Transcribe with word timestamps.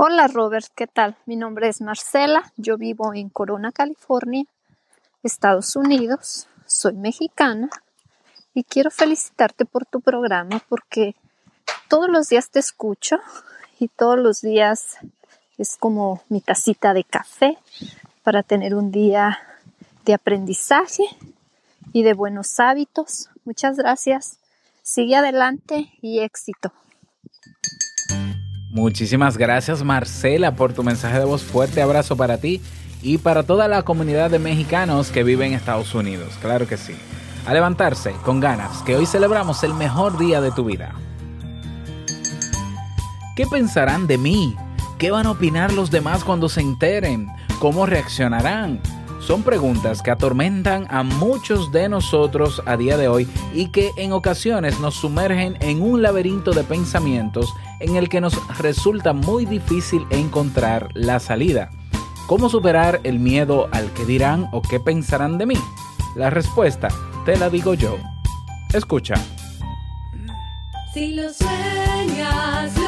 Hola 0.00 0.28
Robert, 0.28 0.68
¿qué 0.76 0.86
tal? 0.86 1.16
Mi 1.26 1.34
nombre 1.34 1.68
es 1.68 1.80
Marcela, 1.80 2.52
yo 2.56 2.78
vivo 2.78 3.12
en 3.14 3.30
Corona, 3.30 3.72
California, 3.72 4.44
Estados 5.24 5.74
Unidos, 5.74 6.46
soy 6.66 6.92
mexicana 6.92 7.68
y 8.54 8.62
quiero 8.62 8.92
felicitarte 8.92 9.64
por 9.64 9.86
tu 9.86 10.00
programa 10.00 10.62
porque 10.68 11.16
todos 11.88 12.08
los 12.08 12.28
días 12.28 12.48
te 12.50 12.60
escucho 12.60 13.16
y 13.80 13.88
todos 13.88 14.16
los 14.20 14.40
días 14.40 14.98
es 15.56 15.76
como 15.76 16.22
mi 16.28 16.42
tacita 16.42 16.94
de 16.94 17.02
café 17.02 17.58
para 18.22 18.44
tener 18.44 18.76
un 18.76 18.92
día 18.92 19.40
de 20.04 20.14
aprendizaje 20.14 21.06
y 21.92 22.04
de 22.04 22.14
buenos 22.14 22.60
hábitos. 22.60 23.30
Muchas 23.44 23.76
gracias. 23.76 24.38
Sigue 24.80 25.16
adelante 25.16 25.90
y 26.00 26.20
éxito. 26.20 26.72
Muchísimas 28.70 29.38
gracias 29.38 29.82
Marcela 29.82 30.54
por 30.54 30.74
tu 30.74 30.82
mensaje 30.82 31.18
de 31.18 31.24
voz. 31.24 31.42
Fuerte 31.42 31.80
abrazo 31.80 32.16
para 32.16 32.38
ti 32.38 32.60
y 33.00 33.18
para 33.18 33.42
toda 33.42 33.66
la 33.66 33.82
comunidad 33.82 34.30
de 34.30 34.38
mexicanos 34.38 35.10
que 35.10 35.22
viven 35.22 35.52
en 35.52 35.58
Estados 35.58 35.94
Unidos. 35.94 36.34
Claro 36.40 36.66
que 36.66 36.76
sí. 36.76 36.94
A 37.46 37.54
levantarse 37.54 38.12
con 38.24 38.40
ganas, 38.40 38.82
que 38.82 38.94
hoy 38.94 39.06
celebramos 39.06 39.62
el 39.64 39.72
mejor 39.72 40.18
día 40.18 40.42
de 40.42 40.50
tu 40.50 40.64
vida. 40.64 40.94
¿Qué 43.34 43.46
pensarán 43.46 44.06
de 44.06 44.18
mí? 44.18 44.54
¿Qué 44.98 45.10
van 45.10 45.26
a 45.26 45.30
opinar 45.30 45.72
los 45.72 45.90
demás 45.90 46.24
cuando 46.24 46.48
se 46.48 46.60
enteren? 46.60 47.28
¿Cómo 47.60 47.86
reaccionarán? 47.86 48.80
Son 49.28 49.42
preguntas 49.42 50.00
que 50.00 50.10
atormentan 50.10 50.86
a 50.88 51.02
muchos 51.02 51.70
de 51.70 51.90
nosotros 51.90 52.62
a 52.64 52.78
día 52.78 52.96
de 52.96 53.08
hoy 53.08 53.28
y 53.52 53.66
que 53.66 53.92
en 53.98 54.12
ocasiones 54.12 54.80
nos 54.80 54.94
sumergen 54.94 55.58
en 55.60 55.82
un 55.82 56.00
laberinto 56.00 56.52
de 56.52 56.64
pensamientos 56.64 57.52
en 57.78 57.96
el 57.96 58.08
que 58.08 58.22
nos 58.22 58.32
resulta 58.56 59.12
muy 59.12 59.44
difícil 59.44 60.06
encontrar 60.08 60.88
la 60.94 61.20
salida. 61.20 61.68
¿Cómo 62.26 62.48
superar 62.48 63.00
el 63.04 63.18
miedo 63.18 63.68
al 63.70 63.92
que 63.92 64.06
dirán 64.06 64.48
o 64.50 64.62
qué 64.62 64.80
pensarán 64.80 65.36
de 65.36 65.44
mí? 65.44 65.58
La 66.16 66.30
respuesta 66.30 66.88
te 67.26 67.36
la 67.36 67.50
digo 67.50 67.74
yo. 67.74 67.98
Escucha. 68.72 69.16
Si 70.94 71.12
lo 71.12 71.30
sueñas, 71.34 72.74
lo 72.78 72.87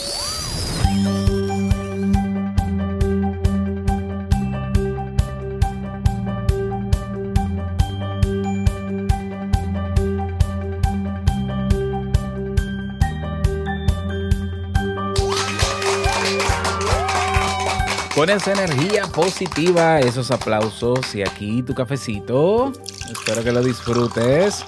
Con 18.21 18.29
esa 18.29 18.51
energía 18.51 19.07
positiva, 19.07 19.99
esos 19.99 20.29
aplausos 20.29 21.15
y 21.15 21.23
aquí 21.23 21.63
tu 21.63 21.73
cafecito. 21.73 22.71
Espero 23.11 23.43
que 23.43 23.51
lo 23.51 23.63
disfrutes. 23.63 24.63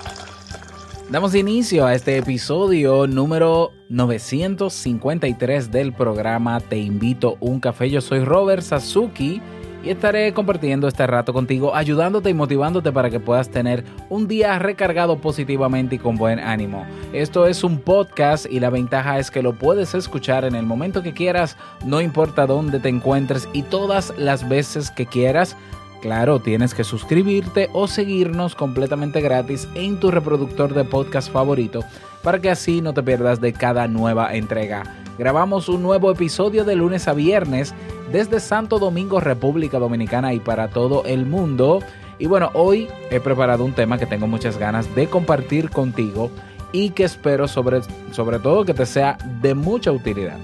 Damos 1.12 1.36
inicio 1.36 1.86
a 1.86 1.94
este 1.94 2.18
episodio 2.18 3.06
número 3.06 3.72
953 3.90 5.72
del 5.72 5.94
programa 5.94 6.62
Te 6.62 6.80
invito 6.80 7.38
un 7.42 7.60
café. 7.60 7.92
Yo 7.92 8.02
soy 8.02 8.22
Robert 8.22 8.64
Sasuki 8.64 9.40
y 9.84 9.90
estaré 9.90 10.34
compartiendo 10.34 10.88
este 10.88 11.06
rato 11.06 11.34
contigo, 11.34 11.76
ayudándote 11.76 12.30
y 12.30 12.34
motivándote 12.34 12.92
para 12.92 13.10
que 13.10 13.20
puedas 13.20 13.50
tener 13.50 13.84
un 14.10 14.28
día 14.28 14.58
recargado 14.58 15.18
positivamente 15.18 15.96
y 15.96 16.00
con 16.00 16.16
buen 16.16 16.40
ánimo. 16.40 16.86
Esto 17.12 17.46
es 17.46 17.64
un 17.64 17.80
podcast 17.80 18.46
y 18.50 18.60
la 18.60 18.70
ventaja 18.70 19.20
es 19.20 19.30
que 19.30 19.44
lo 19.44 19.54
puedes 19.54 19.94
escuchar 19.94 20.46
en 20.46 20.56
el 20.56 20.66
momento 20.66 21.04
que 21.04 21.14
quieras, 21.14 21.58
no 21.86 22.00
importa 22.00 22.48
dónde 22.48 22.80
te 22.80 22.90
encuentres 22.90 23.48
y 23.52 23.64
todas 23.64 24.14
las 24.18 24.48
veces 24.48 24.90
que 24.90 25.06
quieras. 25.06 25.58
Claro, 26.02 26.40
tienes 26.40 26.74
que 26.74 26.84
suscribirte 26.84 27.70
o 27.74 27.88
seguirnos 27.88 28.56
completamente 28.56 29.22
gratis 29.22 29.68
en 29.76 30.00
tu 30.00 30.12
reproductor 30.12 30.74
de 30.74 30.84
podcast 30.84 31.32
favorito 31.32 31.84
para 32.24 32.40
que 32.40 32.50
así 32.50 32.82
no 32.82 32.94
te 32.94 33.04
pierdas 33.04 33.42
de 33.42 33.54
cada 33.54 33.88
nueva 33.88 34.34
entrega. 34.34 34.84
Grabamos 35.18 35.70
un 35.70 35.84
nuevo 35.84 36.10
episodio 36.12 36.64
de 36.64 36.76
lunes 36.76 37.08
a 37.08 37.14
viernes 37.14 37.74
desde 38.12 38.40
Santo 38.40 38.80
Domingo, 38.80 39.20
República 39.20 39.80
Dominicana 39.80 40.34
y 40.34 40.40
para 40.40 40.70
todo 40.70 41.04
el 41.06 41.26
mundo. 41.26 41.80
Y 42.20 42.28
bueno, 42.28 42.52
hoy 42.54 42.88
he 43.10 43.20
preparado 43.20 43.66
un 43.66 43.74
tema 43.74 43.98
que 43.98 44.06
tengo 44.06 44.28
muchas 44.28 44.58
ganas 44.58 44.94
de 44.96 45.08
compartir 45.08 45.70
contigo 45.70 46.32
y 46.72 46.90
que 46.90 47.04
espero 47.04 47.48
sobre, 47.48 47.82
sobre 48.12 48.40
todo 48.40 48.66
que 48.66 48.74
te 48.74 48.86
sea 48.86 49.18
de 49.42 49.54
mucha 49.54 49.92
utilidad. 49.92 50.38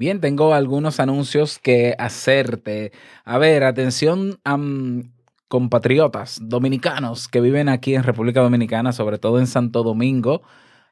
Bien, 0.00 0.18
tengo 0.18 0.54
algunos 0.54 0.98
anuncios 0.98 1.58
que 1.58 1.94
hacerte. 1.98 2.90
A 3.22 3.36
ver, 3.36 3.64
atención 3.64 4.40
a 4.44 4.56
compatriotas 5.50 6.38
dominicanos 6.40 7.26
que 7.26 7.40
viven 7.40 7.68
aquí 7.68 7.96
en 7.96 8.04
República 8.04 8.40
Dominicana, 8.40 8.92
sobre 8.92 9.18
todo 9.18 9.40
en 9.40 9.48
Santo 9.48 9.82
Domingo 9.82 10.42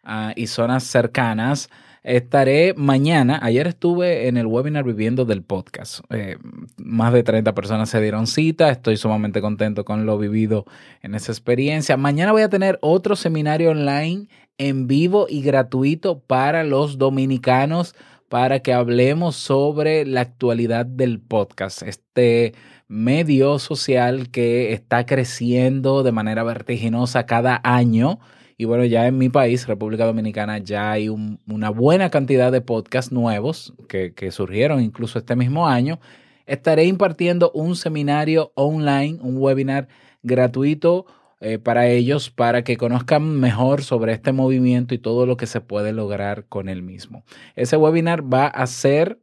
ah, 0.02 0.32
y 0.34 0.48
zonas 0.48 0.82
cercanas. 0.82 1.70
Estaré 2.02 2.74
mañana, 2.74 3.38
ayer 3.40 3.68
estuve 3.68 4.26
en 4.26 4.36
el 4.36 4.48
webinar 4.48 4.82
viviendo 4.82 5.24
del 5.24 5.44
podcast. 5.44 6.00
Eh, 6.10 6.38
más 6.76 7.12
de 7.12 7.22
30 7.22 7.54
personas 7.54 7.88
se 7.88 8.00
dieron 8.00 8.26
cita, 8.26 8.70
estoy 8.70 8.96
sumamente 8.96 9.40
contento 9.40 9.84
con 9.84 10.06
lo 10.06 10.18
vivido 10.18 10.64
en 11.02 11.14
esa 11.14 11.30
experiencia. 11.30 11.96
Mañana 11.96 12.32
voy 12.32 12.42
a 12.42 12.48
tener 12.48 12.80
otro 12.82 13.14
seminario 13.14 13.70
online 13.70 14.26
en 14.58 14.88
vivo 14.88 15.26
y 15.28 15.40
gratuito 15.40 16.18
para 16.18 16.64
los 16.64 16.98
dominicanos 16.98 17.94
para 18.28 18.60
que 18.60 18.72
hablemos 18.72 19.36
sobre 19.36 20.04
la 20.04 20.20
actualidad 20.22 20.86
del 20.86 21.20
podcast, 21.20 21.82
este 21.82 22.54
medio 22.88 23.58
social 23.58 24.30
que 24.30 24.72
está 24.72 25.06
creciendo 25.06 26.02
de 26.02 26.12
manera 26.12 26.42
vertiginosa 26.42 27.26
cada 27.26 27.60
año. 27.64 28.18
Y 28.56 28.64
bueno, 28.64 28.84
ya 28.84 29.06
en 29.06 29.18
mi 29.18 29.28
país, 29.28 29.66
República 29.66 30.04
Dominicana, 30.04 30.58
ya 30.58 30.90
hay 30.92 31.08
un- 31.08 31.38
una 31.46 31.70
buena 31.70 32.10
cantidad 32.10 32.50
de 32.50 32.60
podcasts 32.60 33.12
nuevos 33.12 33.72
que, 33.88 34.14
que 34.14 34.30
surgieron 34.32 34.82
incluso 34.82 35.18
este 35.18 35.36
mismo 35.36 35.68
año. 35.68 36.00
Estaré 36.46 36.84
impartiendo 36.84 37.50
un 37.54 37.76
seminario 37.76 38.52
online, 38.54 39.18
un 39.22 39.36
webinar 39.38 39.88
gratuito 40.22 41.06
eh, 41.40 41.58
para 41.58 41.88
ellos, 41.88 42.30
para 42.30 42.64
que 42.64 42.76
conozcan 42.76 43.38
mejor 43.38 43.82
sobre 43.82 44.12
este 44.12 44.32
movimiento 44.32 44.94
y 44.94 44.98
todo 44.98 45.24
lo 45.24 45.36
que 45.36 45.46
se 45.46 45.60
puede 45.60 45.92
lograr 45.92 46.46
con 46.46 46.68
el 46.68 46.82
mismo. 46.82 47.24
Ese 47.54 47.76
webinar 47.76 48.22
va 48.32 48.46
a 48.46 48.66
ser 48.66 49.20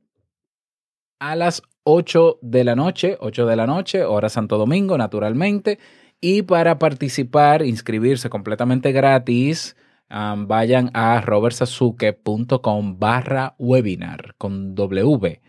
a 1.19 1.35
las 1.35 1.61
8 1.83 2.39
de 2.41 2.63
la 2.63 2.75
noche, 2.75 3.17
8 3.19 3.45
de 3.45 3.55
la 3.55 3.67
noche, 3.67 4.03
hora 4.03 4.29
Santo 4.29 4.57
Domingo, 4.57 4.97
naturalmente. 4.97 5.79
Y 6.21 6.41
para 6.43 6.79
participar, 6.79 7.63
inscribirse 7.63 8.29
completamente 8.29 8.91
gratis, 8.91 9.75
vayan 10.09 10.89
a 10.93 11.21
robertsasuke.com 11.21 12.99
barra 12.99 13.55
webinar 13.59 14.35
con 14.37 14.73
W. 14.75 15.41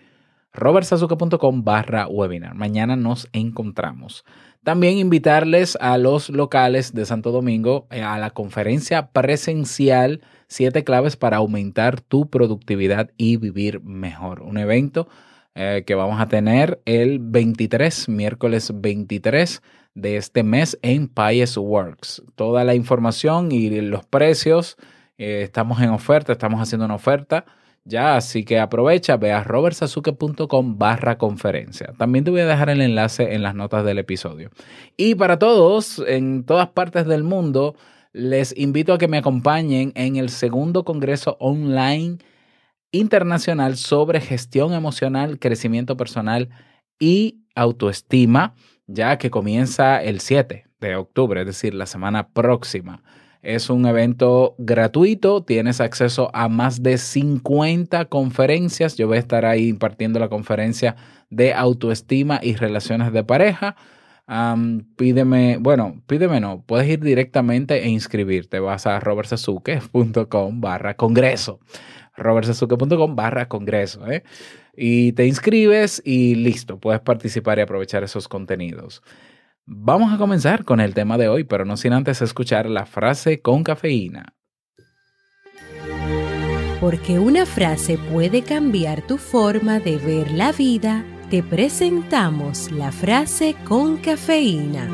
robertsasuke.com 0.52 1.64
barra 1.64 2.06
webinar. 2.08 2.54
Mañana 2.54 2.96
nos 2.96 3.28
encontramos. 3.32 4.24
También 4.66 4.98
invitarles 4.98 5.78
a 5.80 5.96
los 5.96 6.28
locales 6.28 6.92
de 6.92 7.06
Santo 7.06 7.30
Domingo 7.30 7.86
eh, 7.92 8.02
a 8.02 8.18
la 8.18 8.30
conferencia 8.30 9.10
presencial 9.12 10.22
Siete 10.48 10.82
claves 10.82 11.16
para 11.16 11.36
aumentar 11.36 12.00
tu 12.00 12.28
productividad 12.30 13.12
y 13.16 13.36
vivir 13.36 13.80
mejor. 13.82 14.42
Un 14.42 14.58
evento 14.58 15.06
eh, 15.54 15.84
que 15.86 15.94
vamos 15.94 16.20
a 16.20 16.26
tener 16.26 16.80
el 16.84 17.20
23, 17.20 18.08
miércoles 18.08 18.72
23 18.74 19.62
de 19.94 20.16
este 20.16 20.42
mes 20.42 20.76
en 20.82 21.06
Pies 21.06 21.56
Works. 21.56 22.24
Toda 22.34 22.64
la 22.64 22.74
información 22.74 23.52
y 23.52 23.70
los 23.80 24.04
precios 24.04 24.76
Eh, 25.16 25.42
estamos 25.44 25.80
en 25.80 25.90
oferta, 25.90 26.32
estamos 26.32 26.60
haciendo 26.60 26.86
una 26.86 26.96
oferta 26.96 27.44
ya, 27.86 28.16
así 28.16 28.44
que 28.44 28.58
aprovecha, 28.58 29.16
ve 29.16 29.30
a 29.30 29.44
robertsazuke.com 29.44 30.76
barra 30.76 31.18
conferencia. 31.18 31.92
También 31.96 32.24
te 32.24 32.32
voy 32.32 32.40
a 32.40 32.46
dejar 32.46 32.68
el 32.68 32.80
enlace 32.80 33.34
en 33.34 33.42
las 33.42 33.54
notas 33.54 33.84
del 33.84 33.98
episodio. 33.98 34.50
Y 34.96 35.14
para 35.14 35.38
todos, 35.38 36.02
en 36.04 36.42
todas 36.44 36.68
partes 36.70 37.06
del 37.06 37.22
mundo, 37.22 37.76
les 38.12 38.58
invito 38.58 38.92
a 38.92 38.98
que 38.98 39.06
me 39.06 39.18
acompañen 39.18 39.92
en 39.94 40.16
el 40.16 40.30
segundo 40.30 40.84
Congreso 40.84 41.36
Online 41.38 42.18
Internacional 42.90 43.76
sobre 43.76 44.20
Gestión 44.20 44.72
Emocional, 44.72 45.38
Crecimiento 45.38 45.96
Personal 45.96 46.48
y 46.98 47.44
Autoestima, 47.54 48.56
ya 48.88 49.16
que 49.16 49.30
comienza 49.30 50.02
el 50.02 50.18
7 50.18 50.66
de 50.80 50.96
octubre, 50.96 51.40
es 51.40 51.46
decir, 51.46 51.72
la 51.72 51.86
semana 51.86 52.30
próxima. 52.30 53.04
Es 53.46 53.70
un 53.70 53.86
evento 53.86 54.56
gratuito, 54.58 55.44
tienes 55.44 55.80
acceso 55.80 56.32
a 56.34 56.48
más 56.48 56.82
de 56.82 56.98
50 56.98 58.06
conferencias. 58.06 58.96
Yo 58.96 59.06
voy 59.06 59.18
a 59.18 59.20
estar 59.20 59.44
ahí 59.44 59.68
impartiendo 59.68 60.18
la 60.18 60.28
conferencia 60.28 60.96
de 61.30 61.54
autoestima 61.54 62.40
y 62.42 62.56
relaciones 62.56 63.12
de 63.12 63.22
pareja. 63.22 63.76
Pídeme, 64.96 65.58
bueno, 65.60 66.02
pídeme 66.08 66.40
no, 66.40 66.64
puedes 66.66 66.88
ir 66.88 66.98
directamente 66.98 67.84
e 67.84 67.88
inscribirte. 67.88 68.58
Vas 68.58 68.84
a 68.88 68.98
robertsazuke.com 68.98 70.60
barra 70.60 70.96
congreso. 70.96 71.60
robertsazuke.com 72.16 73.14
barra 73.14 73.46
congreso. 73.46 74.10
¿eh? 74.10 74.24
Y 74.76 75.12
te 75.12 75.24
inscribes 75.24 76.02
y 76.04 76.34
listo, 76.34 76.80
puedes 76.80 77.00
participar 77.00 77.58
y 77.58 77.60
aprovechar 77.60 78.02
esos 78.02 78.26
contenidos. 78.26 79.04
Vamos 79.68 80.14
a 80.14 80.16
comenzar 80.16 80.64
con 80.64 80.78
el 80.78 80.94
tema 80.94 81.18
de 81.18 81.28
hoy, 81.28 81.42
pero 81.42 81.64
no 81.64 81.76
sin 81.76 81.92
antes 81.92 82.22
escuchar 82.22 82.66
la 82.66 82.86
frase 82.86 83.40
con 83.40 83.64
cafeína. 83.64 84.36
Porque 86.80 87.18
una 87.18 87.44
frase 87.46 87.98
puede 87.98 88.42
cambiar 88.42 89.02
tu 89.02 89.18
forma 89.18 89.80
de 89.80 89.96
ver 89.96 90.30
la 90.30 90.52
vida, 90.52 91.04
te 91.30 91.42
presentamos 91.42 92.70
la 92.70 92.92
frase 92.92 93.56
con 93.64 93.96
cafeína. 93.96 94.88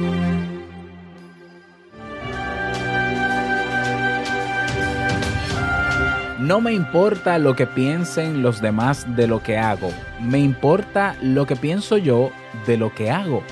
No 6.41 6.63
me 6.63 6.73
importa 6.73 7.39
lo 7.39 7.55
que 7.55 7.67
piensen 7.67 8.41
los 8.41 8.63
demás 8.63 9.05
de 9.17 9.27
lo 9.27 9.43
que 9.43 9.59
hago, 9.59 9.91
me 10.19 10.39
importa 10.39 11.15
lo 11.21 11.45
que 11.45 11.57
pienso 11.57 11.99
yo 11.99 12.31
de 12.67 12.79
lo 12.79 12.95
que 12.95 13.11
hago. 13.11 13.45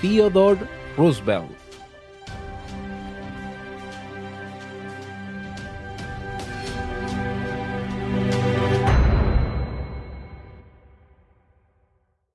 Theodore 0.00 0.60
Roosevelt. 0.96 1.50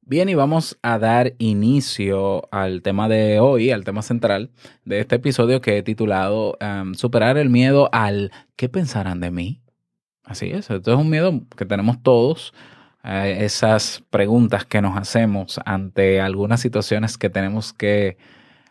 Bien, 0.05 0.29
y 0.29 0.35
vamos 0.35 0.77
a 0.83 0.99
dar 0.99 1.33
inicio 1.39 2.47
al 2.51 2.83
tema 2.83 3.07
de 3.07 3.39
hoy, 3.39 3.71
al 3.71 3.83
tema 3.83 4.01
central 4.03 4.51
de 4.85 4.99
este 4.99 5.15
episodio 5.15 5.59
que 5.59 5.77
he 5.77 5.81
titulado 5.81 6.55
um, 6.61 6.93
Superar 6.93 7.37
el 7.37 7.49
miedo 7.49 7.89
al 7.93 8.31
¿qué 8.55 8.69
pensarán 8.69 9.21
de 9.21 9.31
mí? 9.31 9.61
Así 10.23 10.51
es, 10.51 10.69
esto 10.69 10.93
es 10.93 10.99
un 10.99 11.09
miedo 11.09 11.41
que 11.57 11.65
tenemos 11.65 12.03
todos, 12.03 12.53
esas 13.03 14.03
preguntas 14.09 14.65
que 14.65 14.81
nos 14.81 14.97
hacemos 14.97 15.59
ante 15.65 16.21
algunas 16.21 16.61
situaciones 16.61 17.17
que 17.17 17.29
tenemos 17.29 17.73
que, 17.73 18.17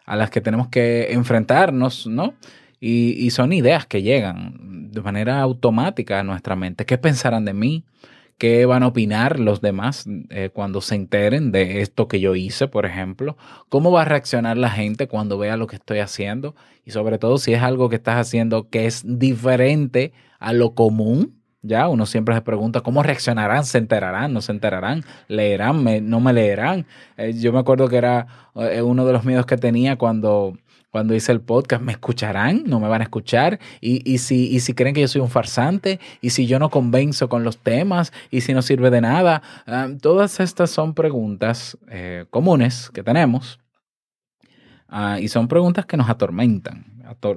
a 0.07 0.17
las 0.17 0.31
que 0.31 0.41
tenemos 0.41 0.69
que 0.69 1.13
enfrentarnos, 1.13 2.07
¿no? 2.07 2.35
Y, 2.81 3.31
son 3.31 3.53
ideas 3.53 3.87
que 3.87 4.03
llegan 4.03 4.91
de 4.91 5.01
manera 5.03 5.41
automática 5.41 6.19
a 6.19 6.25
nuestra 6.25 6.57
mente. 6.57 6.85
¿Qué 6.85 6.99
pensarán 6.99 7.45
de 7.45 7.55
mí? 7.55 7.85
¿Qué 8.39 8.67
van 8.67 8.83
a 8.83 8.89
opinar 8.89 9.39
los 9.39 9.61
demás 9.61 10.05
eh, 10.31 10.51
cuando 10.53 10.81
se 10.81 10.97
enteren 10.97 11.53
de 11.53 11.81
esto 11.83 12.09
que 12.09 12.19
yo 12.19 12.35
hice, 12.35 12.67
por 12.67 12.85
ejemplo? 12.85 13.37
¿Cómo 13.69 13.93
va 13.93 14.03
a 14.03 14.05
reaccionar 14.05 14.57
la 14.57 14.71
gente 14.71 15.07
cuando 15.07 15.39
vea 15.39 15.57
lo 15.57 15.69
que 15.69 15.77
estoy 15.77 16.01
haciendo? 16.01 16.57
Y 16.85 16.91
sobre 16.91 17.19
todo 17.19 17.39
si 17.39 17.53
es 17.53 17.63
algo 17.63 17.89
que 17.89 17.97
estás 17.97 18.17
haciendo 18.17 18.69
que 18.69 18.87
es 18.87 19.05
diferente 19.07 20.13
a 20.41 20.53
lo 20.53 20.75
común, 20.75 21.41
ya, 21.63 21.89
uno 21.89 22.07
siempre 22.07 22.35
se 22.35 22.41
pregunta 22.43 22.81
cómo 22.81 23.03
reaccionarán, 23.03 23.65
se 23.65 23.79
enterarán, 23.79 24.33
no 24.33 24.41
se 24.43 24.53
enterarán, 24.53 25.05
leerán, 25.29 25.83
me- 25.83 26.01
no 26.01 26.21
me 26.21 26.33
leerán. 26.33 26.87
Eh, 27.17 27.33
yo 27.35 27.53
me 27.53 27.61
acuerdo 27.61 27.89
que 27.89 27.97
era 27.97 28.27
eh, 28.57 28.83
uno 28.83 29.07
de 29.07 29.13
los 29.13 29.25
miedos 29.25 29.47
que 29.47 29.57
tenía 29.57 29.97
cuando, 29.97 30.59
cuando 30.91 31.15
hice 31.15 31.31
el 31.33 31.41
podcast, 31.41 31.83
¿me 31.83 31.93
escucharán? 31.93 32.65
¿No 32.67 32.81
me 32.81 32.89
van 32.89 33.01
a 33.01 33.05
escuchar? 33.05 33.61
Y, 33.81 34.03
y, 34.13 34.19
si, 34.19 34.49
y 34.51 34.61
si 34.61 34.75
creen 34.75 34.95
que 34.95 35.01
yo 35.03 35.09
soy 35.09 35.21
un 35.21 35.31
farsante, 35.31 36.01
y 36.21 36.31
si 36.31 36.47
yo 36.47 36.59
no 36.59 36.69
convenzo 36.69 37.29
con 37.29 37.45
los 37.45 37.59
temas, 37.59 38.13
y 38.31 38.41
si 38.43 38.53
no 38.55 38.61
sirve 38.63 38.91
de 38.91 39.01
nada. 39.01 39.43
Ah, 39.67 39.89
todas 40.01 40.41
estas 40.41 40.71
son 40.71 40.95
preguntas 40.95 41.79
eh, 41.89 42.27
comunes 42.31 42.91
que 42.93 43.03
tenemos. 43.03 43.61
Ah, 44.89 45.19
y 45.21 45.29
son 45.29 45.49
preguntas 45.49 45.87
que 45.87 45.97
nos 45.97 46.11
atormentan. 46.11 46.92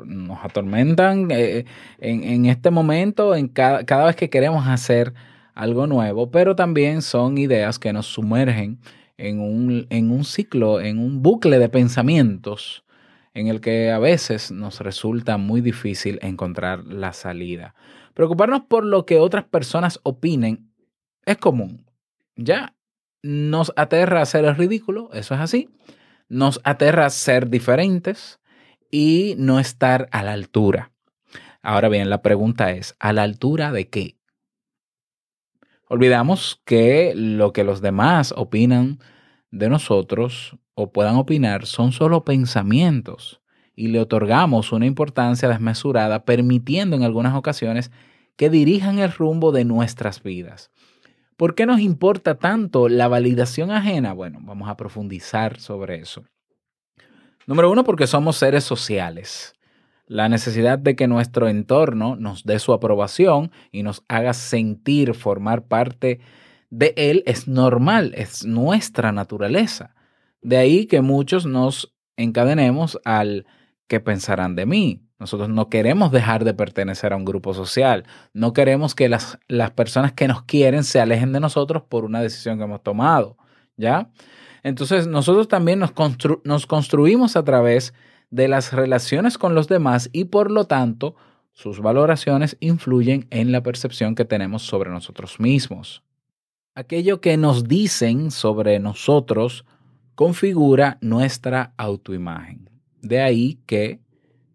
Nos 0.06 0.44
atormentan 0.44 1.28
eh, 1.32 1.66
en, 2.00 2.46
este 2.46 2.72
momento, 2.72 3.36
en 3.36 3.48
cada, 3.48 3.86
cada 3.86 4.06
vez 4.06 4.16
que 4.16 4.30
queremos 4.30 4.68
hacer 4.68 5.14
algo 5.54 5.88
nuevo, 5.88 6.30
pero 6.32 6.56
también 6.56 7.02
son 7.02 7.38
ideas 7.38 7.80
que 7.80 7.94
nos 7.94 8.08
sumergen 8.08 8.80
en 9.18 9.40
un, 9.40 9.88
en 9.90 10.12
un 10.12 10.26
ciclo, 10.26 10.82
en 10.82 11.00
un 11.00 11.22
bucle 11.22 11.60
de 11.60 11.70
pensamientos 11.70 12.84
en 13.34 13.48
el 13.48 13.62
que 13.62 13.92
a 13.92 14.00
veces 14.00 14.52
nos 14.52 14.80
resulta 14.80 15.38
muy 15.38 15.62
difícil 15.62 16.20
encontrar 16.22 16.86
la 16.86 17.14
salida. 17.14 17.76
Preocuparnos 18.14 18.62
por 18.62 18.86
lo 18.86 19.06
que 19.06 19.20
otras 19.20 19.44
personas 19.44 20.00
opinen 20.04 20.72
es 21.26 21.38
común. 21.38 21.86
Ya 22.38 22.76
nos 23.22 23.74
aterra 23.76 24.22
hacer 24.22 24.46
el 24.46 24.56
ridículo, 24.56 25.10
eso 25.14 25.36
es 25.36 25.42
así. 25.42 25.70
Nos 26.30 26.62
aterra 26.64 27.10
ser 27.10 27.50
diferentes 27.50 28.40
y 28.98 29.36
no 29.38 29.60
estar 29.60 30.08
a 30.14 30.24
la 30.24 30.32
altura. 30.32 30.94
Ahora 31.62 31.90
bien, 31.90 32.10
la 32.10 32.22
pregunta 32.22 32.72
es, 32.72 32.96
¿a 32.98 33.12
la 33.12 33.24
altura 33.24 33.74
de 33.74 33.90
qué? 33.90 34.16
Olvidamos 35.90 36.62
que 36.64 37.12
lo 37.14 37.52
que 37.52 37.66
los 37.66 37.82
demás 37.82 38.34
opinan 38.38 39.00
de 39.52 39.68
nosotros 39.68 40.56
o 40.76 40.94
puedan 40.94 41.18
opinar 41.18 41.66
son 41.66 41.92
solo 41.92 42.24
pensamientos 42.24 43.42
y 43.76 43.88
le 43.88 44.00
otorgamos 44.00 44.72
una 44.72 44.86
importancia 44.86 45.50
desmesurada, 45.50 46.24
permitiendo 46.24 46.96
en 46.96 47.04
algunas 47.04 47.36
ocasiones 47.36 47.92
que 48.38 48.50
dirijan 48.50 49.00
el 49.00 49.12
rumbo 49.12 49.52
de 49.52 49.66
nuestras 49.66 50.24
vidas. 50.24 50.72
¿Por 51.36 51.54
qué 51.54 51.66
nos 51.66 51.82
importa 51.82 52.36
tanto 52.36 52.88
la 52.88 53.10
validación 53.10 53.72
ajena? 53.72 54.14
Bueno, 54.14 54.40
vamos 54.42 54.70
a 54.70 54.78
profundizar 54.78 55.60
sobre 55.60 56.00
eso. 56.00 56.24
Número 57.48 57.72
uno, 57.72 57.84
porque 57.84 58.08
somos 58.08 58.38
seres 58.38 58.64
sociales. 58.64 59.56
La 60.08 60.30
necesidad 60.30 60.78
de 60.80 60.96
que 60.96 61.08
nuestro 61.08 61.48
entorno 61.48 62.16
nos 62.16 62.44
dé 62.44 62.60
su 62.60 62.74
aprobación 62.74 63.52
y 63.72 63.84
nos 63.84 64.04
haga 64.08 64.34
sentir 64.34 65.14
formar 65.14 65.64
parte 65.64 66.20
de 66.70 66.94
él 66.98 67.24
es 67.26 67.48
normal, 67.48 68.14
es 68.16 68.46
nuestra 68.46 69.12
naturaleza. 69.12 69.96
De 70.42 70.58
ahí 70.58 70.86
que 70.86 71.02
muchos 71.02 71.46
nos 71.46 71.96
encadenemos 72.18 73.00
al 73.06 73.46
que 73.88 74.00
pensarán 74.00 74.56
de 74.56 74.66
mí. 74.66 75.02
Nosotros 75.18 75.50
no 75.50 75.70
queremos 75.70 76.12
dejar 76.12 76.44
de 76.44 76.54
pertenecer 76.54 77.14
a 77.14 77.16
un 77.16 77.26
grupo 77.26 77.54
social. 77.54 78.06
No 78.34 78.54
queremos 78.54 78.96
que 78.96 79.08
las, 79.08 79.40
las 79.48 79.72
personas 79.72 80.14
que 80.14 80.28
nos 80.28 80.44
quieren 80.44 80.84
se 80.84 81.00
alejen 81.00 81.32
de 81.32 81.40
nosotros 81.40 81.84
por 81.84 82.06
una 82.06 82.22
decisión 82.22 82.58
que 82.58 82.66
hemos 82.66 82.84
tomado. 82.84 83.38
¿Ya? 83.78 84.10
Entonces, 84.66 85.06
nosotros 85.06 85.48
también 85.48 85.78
nos, 85.78 85.94
constru- 85.94 86.42
nos 86.44 86.66
construimos 86.66 87.36
a 87.36 87.44
través 87.44 87.94
de 88.32 88.48
las 88.48 88.74
relaciones 88.74 89.38
con 89.38 89.54
los 89.54 89.68
demás 89.68 90.10
y 90.12 90.26
por 90.26 90.50
lo 90.50 90.66
tanto, 90.66 91.16
sus 91.52 91.82
valoraciones 91.82 92.58
influyen 92.60 93.28
en 93.30 93.52
la 93.52 93.62
percepción 93.62 94.16
que 94.16 94.26
tenemos 94.26 94.64
sobre 94.64 94.90
nosotros 94.90 95.40
mismos. 95.40 96.02
Aquello 96.74 97.22
que 97.22 97.38
nos 97.38 97.66
dicen 97.66 98.32
sobre 98.32 98.80
nosotros 98.80 99.66
configura 100.16 100.98
nuestra 101.00 101.76
autoimagen. 101.78 102.72
De 103.04 103.22
ahí 103.22 103.60
que 103.68 104.00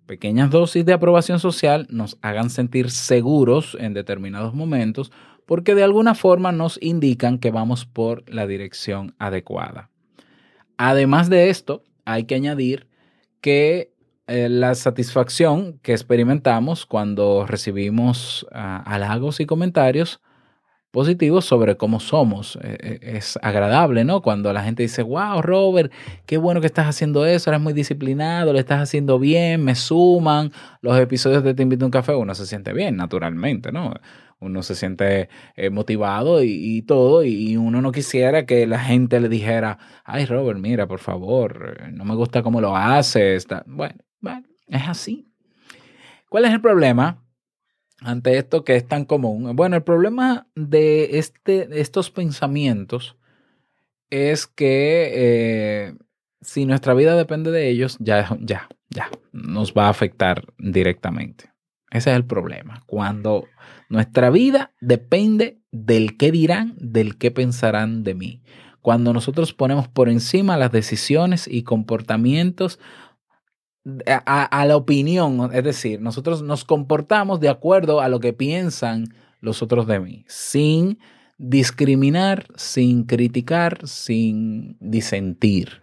pequeñas 0.07 0.51
dosis 0.51 0.85
de 0.85 0.93
aprobación 0.93 1.39
social 1.39 1.87
nos 1.89 2.19
hagan 2.21 2.51
sentir 2.51 2.91
seguros 2.91 3.77
en 3.79 3.95
determinados 3.95 4.55
momentos 4.55 5.13
porque 5.47 5.77
de 5.77 5.85
alguna 5.85 6.17
forma 6.17 6.51
nos 6.51 6.83
indican 6.83 7.39
que 7.39 7.53
vamos 7.53 7.87
por 7.87 8.29
la 8.29 8.49
dirección 8.49 9.15
adecuada. 9.21 9.90
Además 10.83 11.29
de 11.29 11.51
esto, 11.51 11.85
hay 12.07 12.25
que 12.25 12.35
añadir 12.35 12.87
que 13.43 13.93
eh, 14.27 14.49
la 14.49 14.75
satisfacción 14.75 15.79
que 15.83 15.93
experimentamos 15.93 16.87
cuando 16.87 17.45
recibimos 17.47 18.47
ah, 18.51 18.83
halagos 18.87 19.41
y 19.41 19.45
comentarios 19.45 20.23
positivos 20.91 21.45
sobre 21.45 21.77
cómo 21.77 22.01
somos. 22.01 22.59
Eh, 22.63 22.79
eh, 22.81 22.99
Es 23.17 23.39
agradable, 23.43 24.05
¿no? 24.05 24.23
Cuando 24.23 24.53
la 24.53 24.63
gente 24.63 24.83
dice, 24.83 25.03
wow, 25.03 25.41
Robert, 25.43 25.93
qué 26.27 26.37
bueno 26.39 26.61
que 26.61 26.67
estás 26.67 26.87
haciendo 26.87 27.27
eso, 27.27 27.51
eres 27.51 27.61
muy 27.61 27.73
disciplinado, 27.73 28.53
lo 28.53 28.59
estás 28.59 28.81
haciendo 28.81 29.19
bien, 29.19 29.65
me 29.65 29.75
suman 29.75 30.53
los 30.83 30.99
episodios 30.99 31.45
de 31.45 31.55
Te 31.55 31.63
invito 31.63 31.85
a 31.85 31.87
un 31.87 31.93
café, 31.93 32.15
uno 32.15 32.35
se 32.35 32.47
siente 32.47 32.73
bien, 32.73 32.97
naturalmente, 32.97 33.73
¿no? 33.73 33.95
Uno 34.41 34.63
se 34.63 34.75
siente 34.75 35.29
eh, 35.55 35.69
motivado 35.69 36.43
y, 36.43 36.81
todo, 36.83 37.23
y 37.25 37.59
uno 37.59 37.83
no 37.83 37.93
quisiera 37.93 38.47
que 38.47 38.67
la 38.67 38.79
gente 38.79 39.21
le 39.21 39.29
dijera, 39.29 39.79
ay, 40.05 40.25
Robert, 40.25 40.59
mira, 40.59 40.87
por 40.87 40.99
favor, 40.99 41.77
no 41.93 42.07
me 42.07 42.15
gusta 42.15 42.43
cómo 42.43 42.61
lo 42.63 42.75
haces. 42.75 43.47
Bueno, 43.67 43.97
bueno, 44.21 44.47
es 44.67 44.89
así. 44.89 45.27
¿Cuál 46.31 46.47
es 46.47 46.53
el 46.53 46.61
problema? 46.63 47.23
Ante 48.01 48.39
esto 48.39 48.65
que 48.65 48.77
es 48.77 48.87
tan 48.87 49.05
común. 49.05 49.55
Bueno, 49.57 49.77
el 49.77 49.83
problema 49.83 50.47
de 50.55 51.19
este, 51.19 51.81
estos 51.81 52.11
pensamientos 52.11 53.17
es 54.11 54.47
que 54.47 55.11
eh, 55.15 55.95
si 56.41 56.67
nuestra 56.67 56.95
vida 56.95 57.17
depende 57.17 57.51
de 57.51 57.69
ellos, 57.69 57.97
ya, 58.01 58.37
ya, 58.41 58.69
ya, 58.89 59.09
nos 59.33 59.73
va 59.73 59.87
a 59.87 59.91
afectar 59.91 60.45
directamente. 60.59 61.51
Ese 61.91 62.11
es 62.11 62.17
el 62.17 62.25
problema. 62.25 62.83
Cuando 62.87 63.47
nuestra 63.89 64.31
vida 64.31 64.73
depende 64.81 65.61
del 65.73 66.17
qué 66.17 66.31
dirán, 66.31 66.75
del 66.79 67.19
qué 67.19 67.31
pensarán 67.31 68.05
de 68.05 68.15
mí. 68.15 68.43
Cuando 68.81 69.13
nosotros 69.13 69.53
ponemos 69.53 69.89
por 69.89 70.09
encima 70.09 70.57
las 70.57 70.73
decisiones 70.73 71.47
y 71.47 71.65
comportamientos 71.65 72.79
a, 74.07 74.65
la 74.67 74.77
opinión, 74.77 75.51
es 75.53 75.65
decir, 75.65 76.01
nosotros 76.01 76.43
nos 76.43 76.65
comportamos 76.65 77.41
de 77.41 77.49
acuerdo 77.49 78.01
a 78.01 78.09
lo 78.09 78.21
que 78.21 78.33
piensan 78.33 79.15
los 79.41 79.63
otros 79.63 79.87
de 79.87 80.01
mí, 80.01 80.25
sin 80.29 80.99
discriminar, 81.39 82.47
sin 82.57 83.05
criticar, 83.05 83.87
sin 83.87 84.77
disentir. 84.81 85.83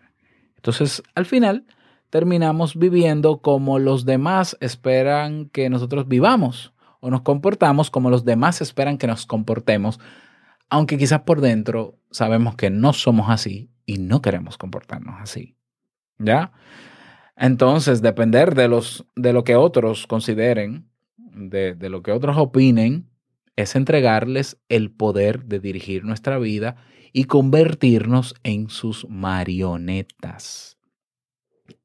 Entonces, 0.58 1.02
al 1.16 1.26
final, 1.26 1.66
terminamos 2.10 2.78
viviendo 2.78 3.40
como 3.40 3.80
los 3.80 4.06
demás 4.06 4.58
esperan 4.60 5.50
que 5.50 5.70
nosotros 5.70 6.08
vivamos 6.08 6.74
o 7.00 7.10
nos 7.10 7.22
comportamos 7.22 7.90
como 7.90 8.10
los 8.10 8.26
demás 8.26 8.62
esperan 8.62 8.98
que 8.98 9.08
nos 9.08 9.26
comportemos, 9.26 10.00
aunque 10.70 10.98
quizás 10.98 11.22
por 11.22 11.42
dentro 11.42 11.98
sabemos 12.12 12.56
que 12.56 12.70
no 12.70 12.94
somos 12.94 13.30
así 13.30 13.72
y 13.86 13.98
no 13.98 14.22
queremos 14.22 14.58
comportarnos 14.58 15.16
así. 15.20 15.56
¿Ya? 16.20 16.52
Entonces, 17.38 18.02
depender 18.02 18.56
de, 18.56 18.68
los, 18.68 19.06
de 19.16 19.32
lo 19.32 19.44
que 19.44 19.56
otros 19.56 20.08
consideren, 20.08 20.90
de, 21.18 21.76
de 21.76 21.90
lo 21.90 22.02
que 22.02 22.12
otros 22.12 22.38
opinen, 22.38 23.10
es 23.56 23.76
entregarles 23.76 24.58
el 24.70 24.92
poder 24.92 25.46
de 25.46 25.60
dirigir 25.60 26.04
nuestra 26.04 26.40
vida 26.40 26.76
y 27.14 27.26
convertirnos 27.26 28.36
en 28.44 28.70
sus 28.70 29.08
marionetas. 29.10 30.78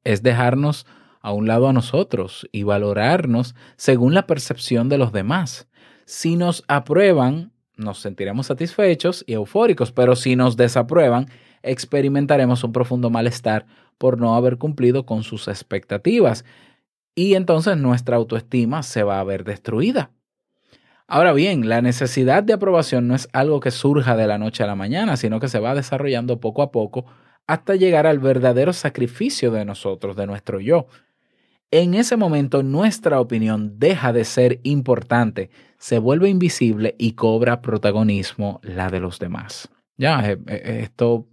Es 0.03 0.23
dejarnos 0.23 0.85
a 1.21 1.31
un 1.31 1.47
lado 1.47 1.67
a 1.67 1.73
nosotros 1.73 2.47
y 2.51 2.63
valorarnos 2.63 3.55
según 3.77 4.13
la 4.13 4.27
percepción 4.27 4.89
de 4.89 4.97
los 4.97 5.11
demás. 5.11 5.67
Si 6.05 6.35
nos 6.35 6.63
aprueban, 6.67 7.53
nos 7.77 7.99
sentiremos 7.99 8.47
satisfechos 8.47 9.23
y 9.25 9.33
eufóricos, 9.33 9.91
pero 9.91 10.15
si 10.15 10.35
nos 10.35 10.57
desaprueban, 10.57 11.27
experimentaremos 11.63 12.63
un 12.63 12.73
profundo 12.73 13.09
malestar 13.09 13.65
por 13.97 14.19
no 14.19 14.35
haber 14.35 14.57
cumplido 14.57 15.05
con 15.05 15.23
sus 15.23 15.47
expectativas 15.47 16.45
y 17.15 17.35
entonces 17.35 17.77
nuestra 17.77 18.17
autoestima 18.17 18.83
se 18.83 19.03
va 19.03 19.19
a 19.19 19.23
ver 19.23 19.43
destruida. 19.43 20.11
Ahora 21.07 21.33
bien, 21.33 21.67
la 21.69 21.81
necesidad 21.81 22.43
de 22.43 22.53
aprobación 22.53 23.07
no 23.07 23.15
es 23.15 23.27
algo 23.33 23.59
que 23.59 23.71
surja 23.71 24.15
de 24.15 24.25
la 24.25 24.37
noche 24.37 24.63
a 24.63 24.67
la 24.67 24.75
mañana, 24.75 25.17
sino 25.17 25.39
que 25.39 25.49
se 25.49 25.59
va 25.59 25.75
desarrollando 25.75 26.39
poco 26.39 26.61
a 26.61 26.71
poco 26.71 27.05
hasta 27.45 27.75
llegar 27.75 28.07
al 28.07 28.19
verdadero 28.19 28.73
sacrificio 28.73 29.51
de 29.51 29.65
nosotros, 29.65 30.15
de 30.15 30.25
nuestro 30.25 30.59
yo. 30.59 30.87
En 31.71 31.93
ese 31.93 32.15
momento 32.15 32.63
nuestra 32.63 33.19
opinión 33.19 33.79
deja 33.79 34.13
de 34.13 34.25
ser 34.25 34.59
importante, 34.63 35.49
se 35.77 35.99
vuelve 35.99 36.29
invisible 36.29 36.95
y 36.97 37.13
cobra 37.13 37.61
protagonismo 37.61 38.61
la 38.63 38.89
de 38.89 38.99
los 38.99 39.19
demás. 39.19 39.69
Ya, 39.97 40.31
eh, 40.31 40.39
eh, 40.47 40.79
esto 40.83 41.27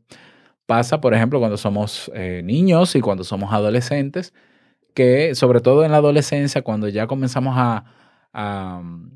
pasa, 0.70 1.00
por 1.00 1.14
ejemplo, 1.14 1.40
cuando 1.40 1.56
somos 1.56 2.12
eh, 2.14 2.42
niños 2.44 2.94
y 2.94 3.00
cuando 3.00 3.24
somos 3.24 3.52
adolescentes, 3.52 4.32
que 4.94 5.34
sobre 5.34 5.60
todo 5.60 5.84
en 5.84 5.90
la 5.90 5.96
adolescencia, 5.96 6.62
cuando 6.62 6.86
ya 6.86 7.08
comenzamos 7.08 7.54
a, 7.58 7.84
um, 8.80 9.10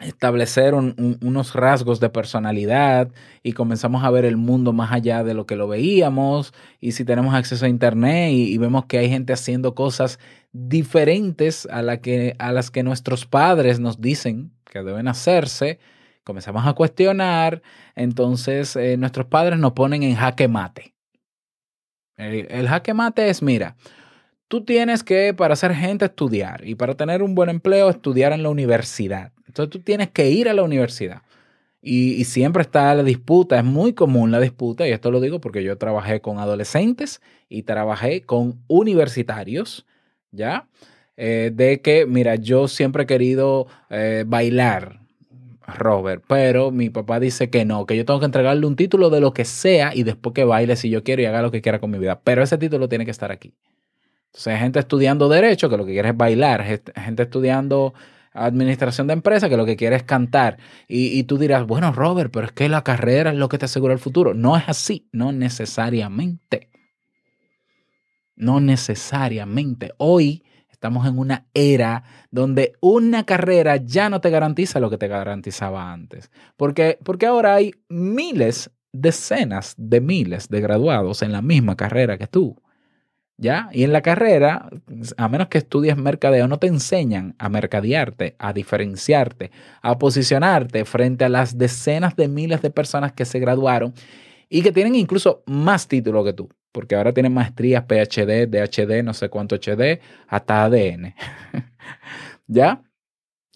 establecer 0.00 0.72
un- 0.72 0.94
un- 0.96 1.18
unos 1.22 1.54
rasgos 1.54 2.00
de 2.00 2.08
personalidad 2.08 3.10
y 3.42 3.52
comenzamos 3.52 4.04
a 4.04 4.10
ver 4.10 4.24
el 4.24 4.38
mundo 4.38 4.72
más 4.72 4.90
allá 4.90 5.22
de 5.22 5.34
lo 5.34 5.44
que 5.44 5.56
lo 5.56 5.68
veíamos 5.68 6.54
y 6.80 6.92
si 6.92 7.04
tenemos 7.04 7.34
acceso 7.34 7.66
a 7.66 7.68
internet 7.68 8.30
y, 8.32 8.56
vemos 8.56 8.86
que 8.86 8.96
hay 8.98 9.10
gente 9.10 9.34
haciendo 9.34 9.74
cosas 9.74 10.18
diferentes 10.52 11.68
a, 11.70 11.98
que, 11.98 12.36
a 12.38 12.52
las 12.52 12.70
que 12.70 12.82
nuestros 12.82 13.26
padres 13.26 13.80
nos 13.80 14.00
dicen 14.00 14.50
que 14.64 14.82
deben 14.82 15.08
hacerse, 15.08 15.78
comenzamos 16.26 16.66
a 16.66 16.72
cuestionar, 16.72 17.62
entonces 17.94 18.74
eh, 18.74 18.96
nuestros 18.96 19.26
padres 19.26 19.60
nos 19.60 19.72
ponen 19.72 20.02
en 20.02 20.16
jaque 20.16 20.48
mate. 20.48 20.92
El, 22.16 22.50
el 22.50 22.68
jaque 22.68 22.92
mate 22.94 23.28
es, 23.28 23.42
mira, 23.42 23.76
tú 24.48 24.64
tienes 24.64 25.04
que 25.04 25.32
para 25.34 25.54
ser 25.54 25.72
gente 25.72 26.06
estudiar 26.06 26.66
y 26.66 26.74
para 26.74 26.96
tener 26.96 27.22
un 27.22 27.36
buen 27.36 27.48
empleo 27.48 27.88
estudiar 27.88 28.32
en 28.32 28.42
la 28.42 28.48
universidad. 28.48 29.32
Entonces 29.46 29.70
tú 29.70 29.78
tienes 29.80 30.10
que 30.10 30.28
ir 30.28 30.48
a 30.48 30.52
la 30.52 30.64
universidad. 30.64 31.22
Y, 31.80 32.24
siempre 32.24 32.62
está 32.62 32.92
la 32.96 33.04
disputa, 33.04 33.58
es 33.58 33.64
muy 33.64 33.92
común 33.92 34.32
la 34.32 34.40
disputa, 34.40 34.88
y 34.88 34.90
esto 34.90 35.12
lo 35.12 35.20
digo 35.20 35.40
porque 35.40 35.62
yo 35.62 35.78
trabajé 35.78 36.20
con 36.20 36.40
adolescentes 36.40 37.20
y 37.48 37.62
trabajé 37.62 38.22
con 38.22 38.60
universitarios, 38.66 39.86
¿ya? 40.32 40.66
Eh, 41.16 41.52
de 41.54 41.80
que, 41.82 42.04
mira, 42.04 42.34
yo 42.34 42.66
siempre 42.66 43.04
he 43.04 43.06
querido 43.06 43.68
eh, 43.88 44.24
bailar, 44.26 45.05
Robert, 45.66 46.22
pero 46.28 46.70
mi 46.70 46.90
papá 46.90 47.18
dice 47.18 47.50
que 47.50 47.64
no, 47.64 47.86
que 47.86 47.96
yo 47.96 48.04
tengo 48.04 48.20
que 48.20 48.26
entregarle 48.26 48.66
un 48.66 48.76
título 48.76 49.10
de 49.10 49.20
lo 49.20 49.32
que 49.32 49.44
sea 49.44 49.94
y 49.94 50.04
después 50.04 50.32
que 50.34 50.44
baile 50.44 50.76
si 50.76 50.90
yo 50.90 51.02
quiero 51.02 51.22
y 51.22 51.26
haga 51.26 51.42
lo 51.42 51.50
que 51.50 51.60
quiera 51.60 51.80
con 51.80 51.90
mi 51.90 51.98
vida. 51.98 52.20
Pero 52.22 52.42
ese 52.42 52.58
título 52.58 52.88
tiene 52.88 53.04
que 53.04 53.10
estar 53.10 53.32
aquí. 53.32 53.52
Entonces 54.26 54.52
hay 54.52 54.58
gente 54.60 54.78
estudiando 54.78 55.28
derecho 55.28 55.68
que 55.68 55.76
lo 55.76 55.84
que 55.84 55.92
quiere 55.92 56.10
es 56.10 56.16
bailar, 56.16 56.62
gente 56.62 57.22
estudiando 57.22 57.94
administración 58.32 59.06
de 59.06 59.14
empresa 59.14 59.48
que 59.48 59.56
lo 59.56 59.64
que 59.64 59.76
quiere 59.76 59.96
es 59.96 60.02
cantar. 60.02 60.58
Y, 60.88 61.18
y 61.18 61.24
tú 61.24 61.38
dirás, 61.38 61.66
bueno, 61.66 61.92
Robert, 61.92 62.30
pero 62.32 62.46
es 62.46 62.52
que 62.52 62.68
la 62.68 62.84
carrera 62.84 63.30
es 63.30 63.36
lo 63.36 63.48
que 63.48 63.58
te 63.58 63.64
asegura 63.64 63.92
el 63.92 63.98
futuro. 63.98 64.34
No 64.34 64.56
es 64.56 64.64
así, 64.68 65.08
no 65.12 65.32
necesariamente. 65.32 66.68
No 68.36 68.60
necesariamente. 68.60 69.92
Hoy 69.96 70.44
estamos 70.76 71.06
en 71.06 71.18
una 71.18 71.46
era 71.54 72.04
donde 72.30 72.74
una 72.80 73.24
carrera 73.24 73.76
ya 73.76 74.10
no 74.10 74.20
te 74.20 74.28
garantiza 74.28 74.78
lo 74.78 74.90
que 74.90 74.98
te 74.98 75.08
garantizaba 75.08 75.90
antes. 75.90 76.30
Porque, 76.56 76.98
porque 77.02 77.24
ahora 77.24 77.54
hay 77.54 77.72
miles, 77.88 78.70
decenas 78.92 79.74
de 79.78 80.02
miles 80.02 80.48
de 80.48 80.60
graduados 80.60 81.22
en 81.22 81.32
la 81.32 81.40
misma 81.40 81.76
carrera 81.76 82.18
que 82.18 82.26
tú. 82.26 82.60
¿Ya? 83.38 83.68
Y 83.72 83.84
en 83.84 83.92
la 83.92 84.00
carrera, 84.00 84.70
a 85.18 85.28
menos 85.28 85.48
que 85.48 85.58
estudies 85.58 85.96
mercadeo, 85.96 86.48
no 86.48 86.58
te 86.58 86.68
enseñan 86.68 87.34
a 87.38 87.50
mercadearte, 87.50 88.34
a 88.38 88.54
diferenciarte, 88.54 89.50
a 89.82 89.98
posicionarte 89.98 90.86
frente 90.86 91.24
a 91.24 91.28
las 91.28 91.58
decenas 91.58 92.16
de 92.16 92.28
miles 92.28 92.62
de 92.62 92.70
personas 92.70 93.12
que 93.12 93.26
se 93.26 93.38
graduaron 93.38 93.92
y 94.48 94.62
que 94.62 94.72
tienen 94.72 94.94
incluso 94.94 95.42
más 95.46 95.86
título 95.86 96.24
que 96.24 96.32
tú, 96.32 96.48
porque 96.76 96.94
ahora 96.94 97.14
tienen 97.14 97.32
maestrías, 97.32 97.84
PhD, 97.84 98.46
DHD, 98.46 99.02
no 99.02 99.14
sé 99.14 99.30
cuánto 99.30 99.56
HD, 99.56 99.98
hasta 100.28 100.62
ADN. 100.62 101.14
¿Ya? 102.46 102.82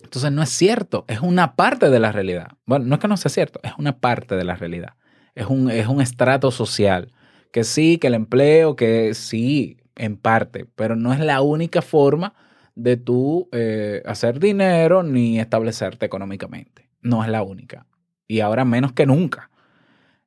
Entonces 0.03 0.33
no 0.33 0.43
es 0.43 0.49
cierto, 0.49 1.05
es 1.07 1.21
una 1.21 1.55
parte 1.55 1.91
de 1.91 2.01
la 2.01 2.13
realidad. 2.13 2.53
Bueno, 2.65 2.87
no 2.87 2.95
es 2.95 3.01
que 3.03 3.09
no 3.09 3.19
sea 3.19 3.31
cierto, 3.31 3.61
es 3.63 3.73
una 3.77 3.99
parte 3.99 4.37
de 4.37 4.45
la 4.45 4.57
realidad. 4.57 4.95
Es 5.35 5.49
un, 5.49 5.71
es 5.71 5.87
un 5.87 6.01
estrato 6.01 6.51
social 6.51 7.13
que 7.53 7.63
sí, 7.63 7.99
que 7.99 8.07
el 8.07 8.15
empleo, 8.15 8.75
que 8.75 9.13
sí, 9.13 9.77
en 9.97 10.17
parte, 10.17 10.65
pero 10.75 10.97
no 10.97 11.13
es 11.13 11.21
la 11.21 11.43
única 11.43 11.83
forma 11.83 12.33
de 12.75 12.97
tú 12.97 13.51
eh, 13.53 14.03
hacer 14.07 14.41
dinero 14.41 15.03
ni 15.03 15.39
establecerte 15.39 16.07
económicamente. 16.07 16.89
No 17.03 17.23
es 17.23 17.29
la 17.29 17.43
única. 17.43 17.85
Y 18.27 18.41
ahora 18.41 18.65
menos 18.65 18.95
que 18.95 19.05
nunca. 19.05 19.51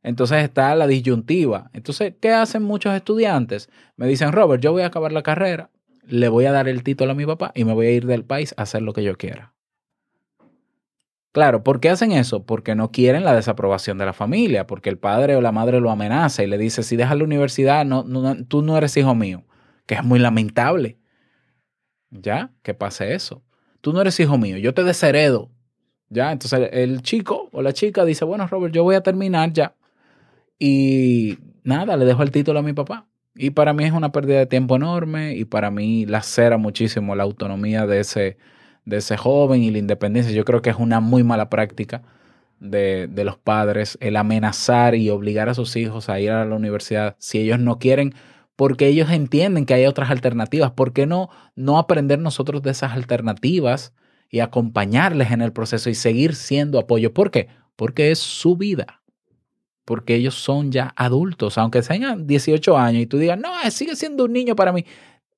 Entonces 0.04 0.44
está 0.44 0.76
la 0.76 0.86
disyuntiva. 0.86 1.72
Entonces, 1.74 2.14
¿qué 2.20 2.32
hacen 2.32 2.62
muchos 2.64 2.94
estudiantes? 2.94 3.70
Me 3.96 4.06
dicen, 4.06 4.34
Robert, 4.34 4.62
yo 4.62 4.74
voy 4.74 4.84
a 4.84 4.88
acabar 4.88 5.14
la 5.14 5.24
carrera, 5.24 5.70
le 6.06 6.28
voy 6.28 6.46
a 6.46 6.52
dar 6.52 6.68
el 6.68 6.84
título 6.84 7.14
a 7.14 7.16
mi 7.16 7.26
papá 7.26 7.52
y 7.56 7.64
me 7.64 7.74
voy 7.74 7.88
a 7.88 7.92
ir 7.92 8.06
del 8.06 8.26
país 8.26 8.54
a 8.58 8.64
hacer 8.64 8.82
lo 8.82 8.94
que 8.94 9.04
yo 9.04 9.18
quiera. 9.18 9.54
Claro, 11.32 11.64
¿por 11.64 11.80
qué 11.80 11.90
hacen 11.90 12.12
eso? 12.12 12.46
Porque 12.46 12.76
no 12.76 12.92
quieren 12.92 13.24
la 13.24 13.34
desaprobación 13.34 13.98
de 13.98 14.06
la 14.06 14.14
familia, 14.14 14.68
porque 14.68 14.90
el 14.90 15.00
padre 15.00 15.36
o 15.36 15.42
la 15.42 15.52
madre 15.52 15.80
lo 15.80 15.90
amenaza 15.90 16.44
y 16.44 16.48
le 16.48 16.60
dice, 16.60 16.84
si 16.84 16.96
dejas 16.96 17.18
la 17.18 17.24
universidad, 17.24 17.86
no, 17.86 18.06
tú 18.46 18.62
no 18.62 18.78
eres 18.78 18.96
hijo 18.98 19.16
mío, 19.16 19.44
que 19.88 19.96
es 19.96 20.04
muy 20.04 20.20
lamentable. 20.20 21.00
¿Ya? 22.12 22.52
Que 22.62 22.76
pase 22.76 23.16
eso. 23.16 23.42
Tú 23.82 23.94
no 23.94 24.02
eres 24.02 24.20
hijo 24.20 24.38
mío, 24.38 24.58
yo 24.58 24.76
te 24.76 24.84
desheredo. 24.84 25.50
¿Ya? 26.10 26.32
Entonces 26.32 26.70
el 26.72 27.02
chico 27.02 27.50
o 27.52 27.64
la 27.64 27.74
chica 27.74 28.06
dice, 28.06 28.26
bueno, 28.26 28.46
Robert, 28.46 28.74
yo 28.74 28.84
voy 28.84 28.94
a 28.94 29.02
terminar 29.02 29.52
ya. 29.54 29.74
Y 30.60 31.38
nada, 31.64 31.98
le 31.98 32.06
dejo 32.06 32.24
el 32.24 32.32
título 32.32 32.60
a 32.60 32.64
mi 32.64 32.74
papá. 32.74 33.08
Y 33.36 33.52
para 33.52 33.74
mí 33.74 33.84
es 33.84 33.92
una 33.92 34.12
pérdida 34.12 34.40
de 34.40 34.46
tiempo 34.46 34.76
enorme 34.76 35.36
y 35.36 35.46
para 35.46 35.72
mí 35.72 36.06
lacera 36.06 36.58
muchísimo 36.58 37.16
la 37.16 37.24
autonomía 37.24 37.88
de 37.88 38.00
ese, 38.00 38.38
de 38.86 38.98
ese 38.98 39.18
joven 39.18 39.64
y 39.64 39.72
la 39.72 39.80
independencia. 39.80 40.32
Yo 40.34 40.46
creo 40.46 40.62
que 40.62 40.70
es 40.70 40.76
una 40.78 41.00
muy 41.00 41.24
mala 41.24 41.50
práctica 41.50 42.04
de, 42.60 43.08
de 43.08 43.24
los 43.26 43.38
padres 43.38 43.98
el 44.02 44.16
amenazar 44.18 44.96
y 44.96 45.10
obligar 45.10 45.50
a 45.50 45.56
sus 45.56 45.76
hijos 45.76 46.10
a 46.10 46.20
ir 46.20 46.32
a 46.32 46.46
la 46.46 46.56
universidad 46.56 47.16
si 47.18 47.40
ellos 47.40 47.60
no 47.60 47.80
quieren, 47.80 48.14
porque 48.56 48.88
ellos 48.88 49.10
entienden 49.10 49.66
que 49.66 49.74
hay 49.74 49.88
otras 49.88 50.12
alternativas. 50.12 50.72
¿Por 50.72 50.94
qué 50.94 51.08
no, 51.08 51.30
no 51.56 51.80
aprender 51.80 52.20
nosotros 52.20 52.62
de 52.62 52.72
esas 52.72 52.94
alternativas 52.94 53.94
y 54.30 54.42
acompañarles 54.42 55.32
en 55.32 55.42
el 55.42 55.54
proceso 55.54 55.90
y 55.90 55.96
seguir 55.96 56.36
siendo 56.36 56.80
apoyo? 56.80 57.14
¿Por 57.14 57.32
qué? 57.32 57.48
Porque 57.76 58.12
es 58.12 58.20
su 58.20 58.56
vida 58.58 59.03
porque 59.86 60.16
ellos 60.16 60.36
son 60.36 60.72
ya 60.72 60.94
adultos, 60.96 61.58
aunque 61.58 61.82
tengan 61.82 62.26
18 62.28 62.78
años 62.78 63.04
y 63.04 63.06
tú 63.06 63.18
digas, 63.18 63.38
no, 63.38 63.50
sigue 63.70 63.96
siendo 63.96 64.26
un 64.26 64.34
niño 64.34 64.56
para 64.56 64.72
mí, 64.72 64.86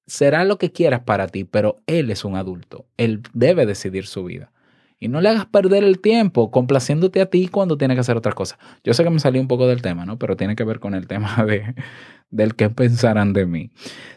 será 0.06 0.44
lo 0.44 0.58
que 0.58 0.72
quieras 0.72 1.02
para 1.02 1.28
ti, 1.28 1.44
pero 1.44 1.82
él 1.88 2.12
es 2.12 2.26
un 2.26 2.36
adulto, 2.36 2.86
él 2.98 3.24
debe 3.34 3.66
decidir 3.66 4.06
su 4.06 4.24
vida. 4.24 4.52
Y 4.98 5.08
no 5.10 5.20
le 5.20 5.30
hagas 5.30 5.46
perder 5.46 5.84
el 5.84 6.00
tiempo 6.00 6.52
complaciéndote 6.52 7.22
a 7.22 7.26
ti 7.26 7.50
cuando 7.50 7.78
tiene 7.78 7.96
que 7.96 8.00
hacer 8.00 8.16
otras 8.16 8.34
cosas. 8.34 8.58
Yo 8.84 8.94
sé 8.94 9.04
que 9.04 9.10
me 9.10 9.20
salí 9.20 9.40
un 9.40 9.48
poco 9.48 9.68
del 9.68 9.82
tema, 9.82 10.06
¿no? 10.06 10.18
Pero 10.18 10.38
tiene 10.38 10.56
que 10.56 10.64
ver 10.64 10.80
con 10.80 10.96
el 10.96 11.06
tema 11.06 11.44
de, 11.48 11.76
del 12.30 12.56
qué 12.56 12.70
pensarán 12.70 13.34
de 13.34 13.46
mí. 13.46 13.72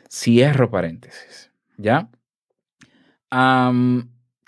Cierro 0.08 0.70
paréntesis, 0.70 1.50
¿ya? 1.76 2.08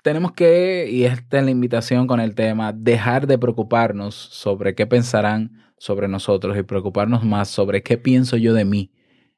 Tenemos 0.03 0.31
que, 0.31 0.89
y 0.89 1.03
esta 1.03 1.39
es 1.39 1.45
la 1.45 1.51
invitación 1.51 2.07
con 2.07 2.19
el 2.19 2.33
tema, 2.33 2.73
dejar 2.73 3.27
de 3.27 3.37
preocuparnos 3.37 4.15
sobre 4.15 4.73
qué 4.73 4.87
pensarán 4.87 5.60
sobre 5.81 6.07
nosotros 6.07 6.55
y 6.59 6.61
preocuparnos 6.61 7.23
más 7.23 7.49
sobre 7.49 7.81
qué 7.81 7.97
pienso 7.97 8.37
yo 8.37 8.53
de 8.53 8.65
mí 8.65 8.91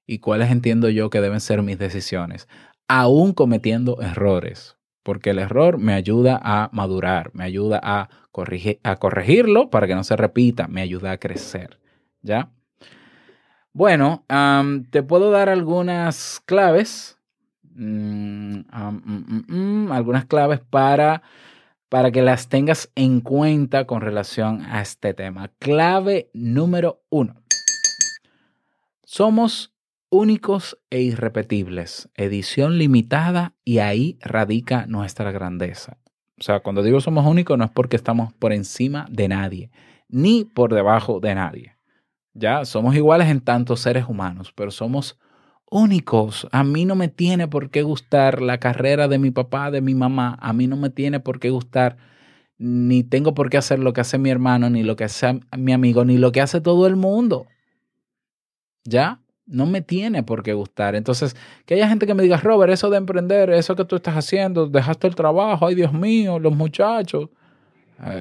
y 0.06 0.20
cuáles 0.20 0.52
entiendo 0.52 0.90
yo 0.90 1.10
que 1.10 1.22
deben 1.22 1.40
ser 1.40 1.62
mis 1.62 1.80
decisiones, 1.80 2.50
aún 2.90 3.32
cometiendo 3.32 4.02
errores, 4.02 4.76
porque 5.04 5.30
el 5.30 5.40
error 5.40 5.78
me 5.78 5.94
ayuda 5.94 6.38
a 6.44 6.70
madurar, 6.74 7.32
me 7.34 7.46
ayuda 7.46 7.80
a, 7.82 8.10
a 8.84 8.96
corregirlo 8.98 9.70
para 9.70 9.88
que 9.88 9.96
no 9.96 10.04
se 10.04 10.18
repita, 10.18 10.68
me 10.68 10.82
ayuda 10.82 11.12
a 11.12 11.18
crecer, 11.18 11.80
¿ya? 12.22 12.52
Bueno, 13.72 14.26
te 14.92 15.02
puedo 15.02 15.32
dar 15.32 15.48
algunas 15.48 16.42
claves 16.46 17.18
mm, 17.74 18.64
mm, 18.70 19.44
mm, 19.48 19.92
algunas 19.94 20.26
claves 20.26 20.60
para, 20.60 21.24
para 21.94 22.10
que 22.10 22.24
las 22.24 22.50
tengas 22.50 22.92
en 22.96 23.22
cuenta 23.22 23.86
con 23.86 24.02
relación 24.02 24.64
a 24.66 24.82
este 24.82 25.14
tema. 25.14 25.52
Clave 25.60 26.32
número 26.34 27.04
uno. 27.12 27.36
Somos 29.04 29.76
únicos 30.10 30.80
e 30.90 31.02
irrepetibles. 31.02 32.10
Edición 32.16 32.80
limitada 32.80 33.54
y 33.64 33.78
ahí 33.78 34.18
radica 34.22 34.88
nuestra 34.88 35.32
grandeza. 35.32 36.00
O 36.40 36.42
sea, 36.42 36.62
cuando 36.62 36.82
digo 36.82 37.00
somos 37.00 37.28
únicos 37.28 37.60
no 37.60 37.66
es 37.66 37.70
porque 37.70 37.96
estamos 37.96 38.34
por 38.34 38.54
encima 38.54 39.06
de 39.12 39.28
nadie, 39.28 39.70
ni 40.10 40.46
por 40.46 40.74
debajo 40.74 41.20
de 41.20 41.36
nadie. 41.36 41.78
Ya, 42.34 42.66
somos 42.66 42.96
iguales 42.96 43.28
en 43.28 43.40
tantos 43.40 43.82
seres 43.82 44.06
humanos, 44.10 44.52
pero 44.56 44.72
somos 44.72 45.20
únicos. 45.74 46.48
A 46.52 46.64
mí 46.64 46.86
no 46.86 46.96
me 46.96 47.08
tiene 47.08 47.48
por 47.48 47.70
qué 47.72 47.82
gustar 47.82 48.42
la 48.42 48.60
carrera 48.60 49.08
de 49.08 49.18
mi 49.18 49.32
papá, 49.32 49.72
de 49.72 49.82
mi 49.82 49.96
mamá. 49.96 50.38
A 50.40 50.54
mí 50.54 50.68
no 50.68 50.78
me 50.78 50.90
tiene 50.90 51.20
por 51.20 51.40
qué 51.40 51.50
gustar, 51.50 51.98
ni 52.58 53.04
tengo 53.04 53.34
por 53.34 53.50
qué 53.50 53.58
hacer 53.58 53.80
lo 53.80 53.92
que 53.94 54.02
hace 54.02 54.18
mi 54.18 54.30
hermano, 54.30 54.70
ni 54.70 54.84
lo 54.84 54.96
que 54.96 55.06
hace 55.06 55.40
mi 55.58 55.74
amigo, 55.74 56.06
ni 56.06 56.18
lo 56.18 56.32
que 56.32 56.42
hace 56.42 56.62
todo 56.62 56.86
el 56.88 56.96
mundo. 56.96 57.48
¿Ya? 58.86 59.20
No 59.46 59.66
me 59.66 59.82
tiene 59.82 60.24
por 60.24 60.44
qué 60.44 60.54
gustar. 60.54 60.96
Entonces, 60.96 61.36
que 61.66 61.74
haya 61.74 61.90
gente 61.90 62.06
que 62.06 62.14
me 62.14 62.24
diga, 62.24 62.38
Robert, 62.38 62.72
eso 62.72 62.90
de 62.90 62.98
emprender, 62.98 63.50
eso 63.50 63.76
que 63.76 63.84
tú 63.86 63.96
estás 63.98 64.16
haciendo, 64.16 64.68
dejaste 64.68 65.08
el 65.08 65.16
trabajo, 65.16 65.66
ay 65.68 65.76
Dios 65.76 65.92
mío, 65.94 66.40
los 66.40 66.56
muchachos. 66.56 67.30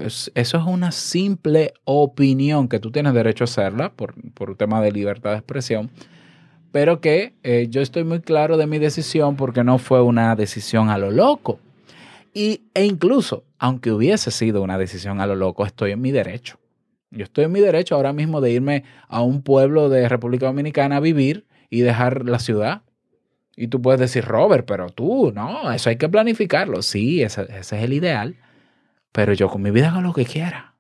Es- 0.05 0.31
Eso 0.35 0.59
es 0.59 0.65
una 0.65 0.93
simple 0.93 1.75
opinión 1.85 2.69
que 2.69 2.79
tú 2.79 2.91
tienes 2.91 3.15
derecho 3.15 3.45
a 3.45 3.47
hacerla 3.47 3.93
por, 3.93 4.15
por 4.33 4.57
tema 4.57 4.81
de 4.81 4.93
libertad 4.93 5.31
de 5.33 5.37
expresión 5.39 5.91
pero 6.73 7.01
que 7.01 7.35
eh, 7.43 7.67
yo 7.69 7.83
estoy 7.83 8.03
muy 8.03 8.21
claro 8.21 8.57
de 8.57 8.67
mi 8.67 8.79
decisión 8.79 9.37
porque 9.37 9.63
no 9.63 9.79
fue 9.79 10.03
una 10.03 10.35
decisión 10.35 10.89
a 10.89 10.99
lo 10.99 11.11
loco. 11.11 11.61
Y, 12.35 12.63
e 12.73 12.87
incluso, 12.87 13.45
aunque 13.59 13.93
hubiese 13.93 14.31
sido 14.31 14.63
una 14.63 14.79
decisión 14.79 15.21
a 15.21 15.27
lo 15.27 15.37
loco, 15.37 15.67
estoy 15.67 15.93
en 15.93 16.01
mi 16.01 16.11
derecho. 16.11 16.59
Yo 17.11 17.25
estoy 17.25 17.45
en 17.45 17.53
mi 17.53 17.61
derecho 17.61 17.95
ahora 17.95 18.15
mismo 18.15 18.41
de 18.41 18.53
irme 18.53 18.85
a 19.07 19.21
un 19.21 19.43
pueblo 19.43 19.91
de 19.91 20.09
República 20.09 20.47
Dominicana 20.47 20.97
a 20.97 21.01
vivir 21.01 21.47
y 21.69 21.83
dejar 21.83 22.25
la 22.25 22.39
ciudad. 22.39 22.83
Y 23.55 23.69
tú 23.69 23.83
puedes 23.83 24.01
decir, 24.01 24.25
Robert, 24.25 24.65
pero 24.67 24.89
tú, 24.89 25.31
no, 25.35 25.71
eso 25.73 25.91
hay 25.91 25.97
que 25.97 26.09
planificarlo. 26.09 26.81
Sí, 26.81 27.23
ese, 27.23 27.43
ese 27.43 27.77
es 27.77 27.85
el 27.85 27.93
ideal. 27.93 28.37
Pero 29.13 29.35
yo 29.35 29.51
con 29.51 29.61
mi 29.61 29.71
vida 29.71 29.91
hago 29.91 30.01
lo 30.01 30.15
que 30.15 30.25
quiera. 30.25 30.75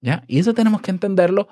¿Ya? 0.00 0.24
Y 0.26 0.38
eso 0.38 0.54
tenemos 0.54 0.80
que 0.80 0.90
entenderlo 0.90 1.48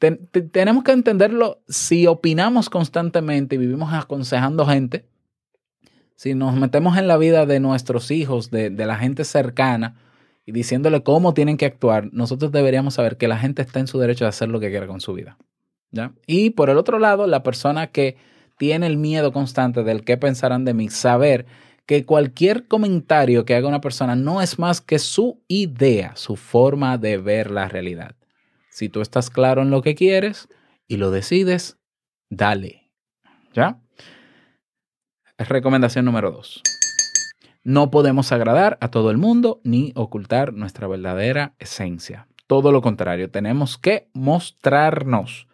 ten- 0.00 0.26
te- 0.32 0.42
tenemos 0.42 0.82
que 0.82 0.90
entenderlo 0.92 1.60
si 1.68 2.08
opinamos 2.08 2.68
constantemente 2.68 3.54
y 3.54 3.58
vivimos 3.58 3.92
aconsejando 3.92 4.66
gente, 4.66 5.04
si 6.16 6.34
nos 6.34 6.56
metemos 6.56 6.98
en 6.98 7.06
la 7.06 7.16
vida 7.16 7.46
de 7.46 7.60
nuestros 7.60 8.10
hijos, 8.10 8.50
de, 8.50 8.70
de 8.70 8.86
la 8.86 8.96
gente 8.96 9.24
cercana 9.24 9.96
y 10.44 10.52
diciéndole 10.52 11.02
cómo 11.02 11.34
tienen 11.34 11.56
que 11.56 11.66
actuar, 11.66 12.08
nosotros 12.12 12.50
deberíamos 12.50 12.94
saber 12.94 13.16
que 13.16 13.28
la 13.28 13.38
gente 13.38 13.62
está 13.62 13.78
en 13.78 13.86
su 13.86 13.98
derecho 13.98 14.24
de 14.24 14.30
hacer 14.30 14.48
lo 14.48 14.58
que 14.58 14.70
quiera 14.70 14.86
con 14.86 15.00
su 15.00 15.12
vida. 15.12 15.38
¿ya? 15.92 16.12
Y 16.26 16.50
por 16.50 16.70
el 16.70 16.78
otro 16.78 16.98
lado, 16.98 17.26
la 17.26 17.42
persona 17.42 17.86
que 17.88 18.16
tiene 18.58 18.86
el 18.86 18.96
miedo 18.96 19.32
constante 19.32 19.82
del 19.84 20.04
qué 20.04 20.16
pensarán 20.16 20.64
de 20.64 20.74
mí, 20.74 20.88
saber 20.88 21.46
que 21.86 22.04
cualquier 22.04 22.68
comentario 22.68 23.44
que 23.44 23.54
haga 23.54 23.68
una 23.68 23.80
persona 23.80 24.14
no 24.14 24.40
es 24.42 24.58
más 24.58 24.80
que 24.80 24.98
su 24.98 25.40
idea, 25.48 26.12
su 26.16 26.36
forma 26.36 26.98
de 26.98 27.16
ver 27.16 27.50
la 27.50 27.68
realidad. 27.68 28.14
Si 28.80 28.88
tú 28.88 29.02
estás 29.02 29.28
claro 29.28 29.60
en 29.60 29.68
lo 29.68 29.82
que 29.82 29.94
quieres 29.94 30.48
y 30.88 30.96
lo 30.96 31.10
decides, 31.10 31.76
dale. 32.30 32.90
¿Ya? 33.52 33.78
Recomendación 35.36 36.06
número 36.06 36.30
dos. 36.30 36.62
No 37.62 37.90
podemos 37.90 38.32
agradar 38.32 38.78
a 38.80 38.90
todo 38.90 39.10
el 39.10 39.18
mundo 39.18 39.60
ni 39.64 39.92
ocultar 39.96 40.54
nuestra 40.54 40.88
verdadera 40.88 41.54
esencia. 41.58 42.26
Todo 42.46 42.72
lo 42.72 42.80
contrario, 42.80 43.30
tenemos 43.30 43.76
que 43.76 44.08
mostrarnos. 44.14 45.46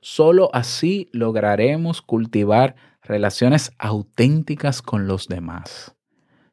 Solo 0.00 0.48
así 0.54 1.10
lograremos 1.12 2.00
cultivar 2.00 2.76
relaciones 3.02 3.72
auténticas 3.76 4.80
con 4.80 5.06
los 5.06 5.28
demás. 5.28 5.96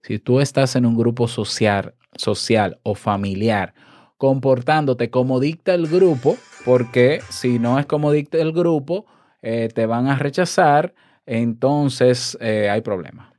Si 0.01 0.19
tú 0.19 0.41
estás 0.41 0.75
en 0.75 0.85
un 0.85 0.97
grupo 0.97 1.29
social, 1.29 1.95
social 2.17 2.81
o 2.83 2.95
familiar 2.95 3.73
comportándote 4.17 5.09
como 5.09 5.39
dicta 5.39 5.73
el 5.73 5.87
grupo, 5.87 6.37
porque 6.65 7.21
si 7.29 7.59
no 7.59 7.79
es 7.79 7.85
como 7.85 8.11
dicta 8.11 8.37
el 8.39 8.51
grupo, 8.51 9.05
eh, 9.41 9.69
te 9.73 9.85
van 9.85 10.07
a 10.07 10.17
rechazar, 10.17 10.93
entonces 11.25 12.37
eh, 12.41 12.69
hay 12.69 12.81
problema. 12.81 13.33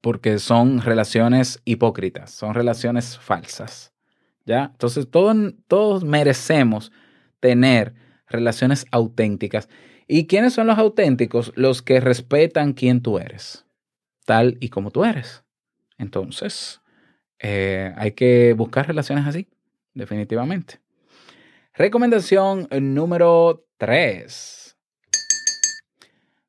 Porque 0.00 0.38
son 0.38 0.80
relaciones 0.80 1.60
hipócritas, 1.64 2.30
son 2.30 2.54
relaciones 2.54 3.18
falsas. 3.18 3.92
¿Ya? 4.46 4.70
Entonces 4.72 5.10
todos, 5.10 5.36
todos 5.66 6.04
merecemos 6.04 6.90
tener 7.40 7.94
relaciones 8.26 8.86
auténticas. 8.90 9.68
¿Y 10.06 10.26
quiénes 10.26 10.54
son 10.54 10.66
los 10.66 10.78
auténticos? 10.78 11.52
Los 11.54 11.82
que 11.82 12.00
respetan 12.00 12.72
quién 12.72 13.02
tú 13.02 13.18
eres, 13.18 13.66
tal 14.24 14.56
y 14.60 14.70
como 14.70 14.90
tú 14.90 15.04
eres. 15.04 15.44
Entonces, 15.98 16.80
eh, 17.40 17.92
hay 17.96 18.12
que 18.12 18.54
buscar 18.54 18.86
relaciones 18.86 19.26
así, 19.26 19.48
definitivamente. 19.98 20.80
Recomendación 21.74 22.68
número 22.70 23.66
3. 23.76 24.76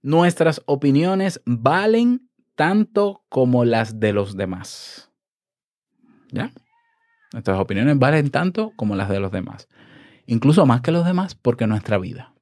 Nuestras 0.01 0.61
opiniones 0.65 1.41
valen 1.45 2.29
tanto 2.55 3.23
como 3.27 3.65
las 3.65 3.99
de 3.99 4.13
los 4.13 4.37
demás. 4.37 5.11
¿Ya? 6.31 6.53
Nuestras 7.33 7.59
opiniones 7.59 7.97
valen 7.99 8.29
tanto 8.29 8.71
como 8.75 8.95
las 8.95 9.09
de 9.09 9.19
los 9.19 9.31
demás. 9.31 9.67
Incluso 10.25 10.65
más 10.65 10.81
que 10.81 10.91
los 10.91 11.05
demás 11.05 11.35
porque 11.35 11.65
es 11.65 11.69
nuestra 11.69 11.97
vida. 11.97 12.33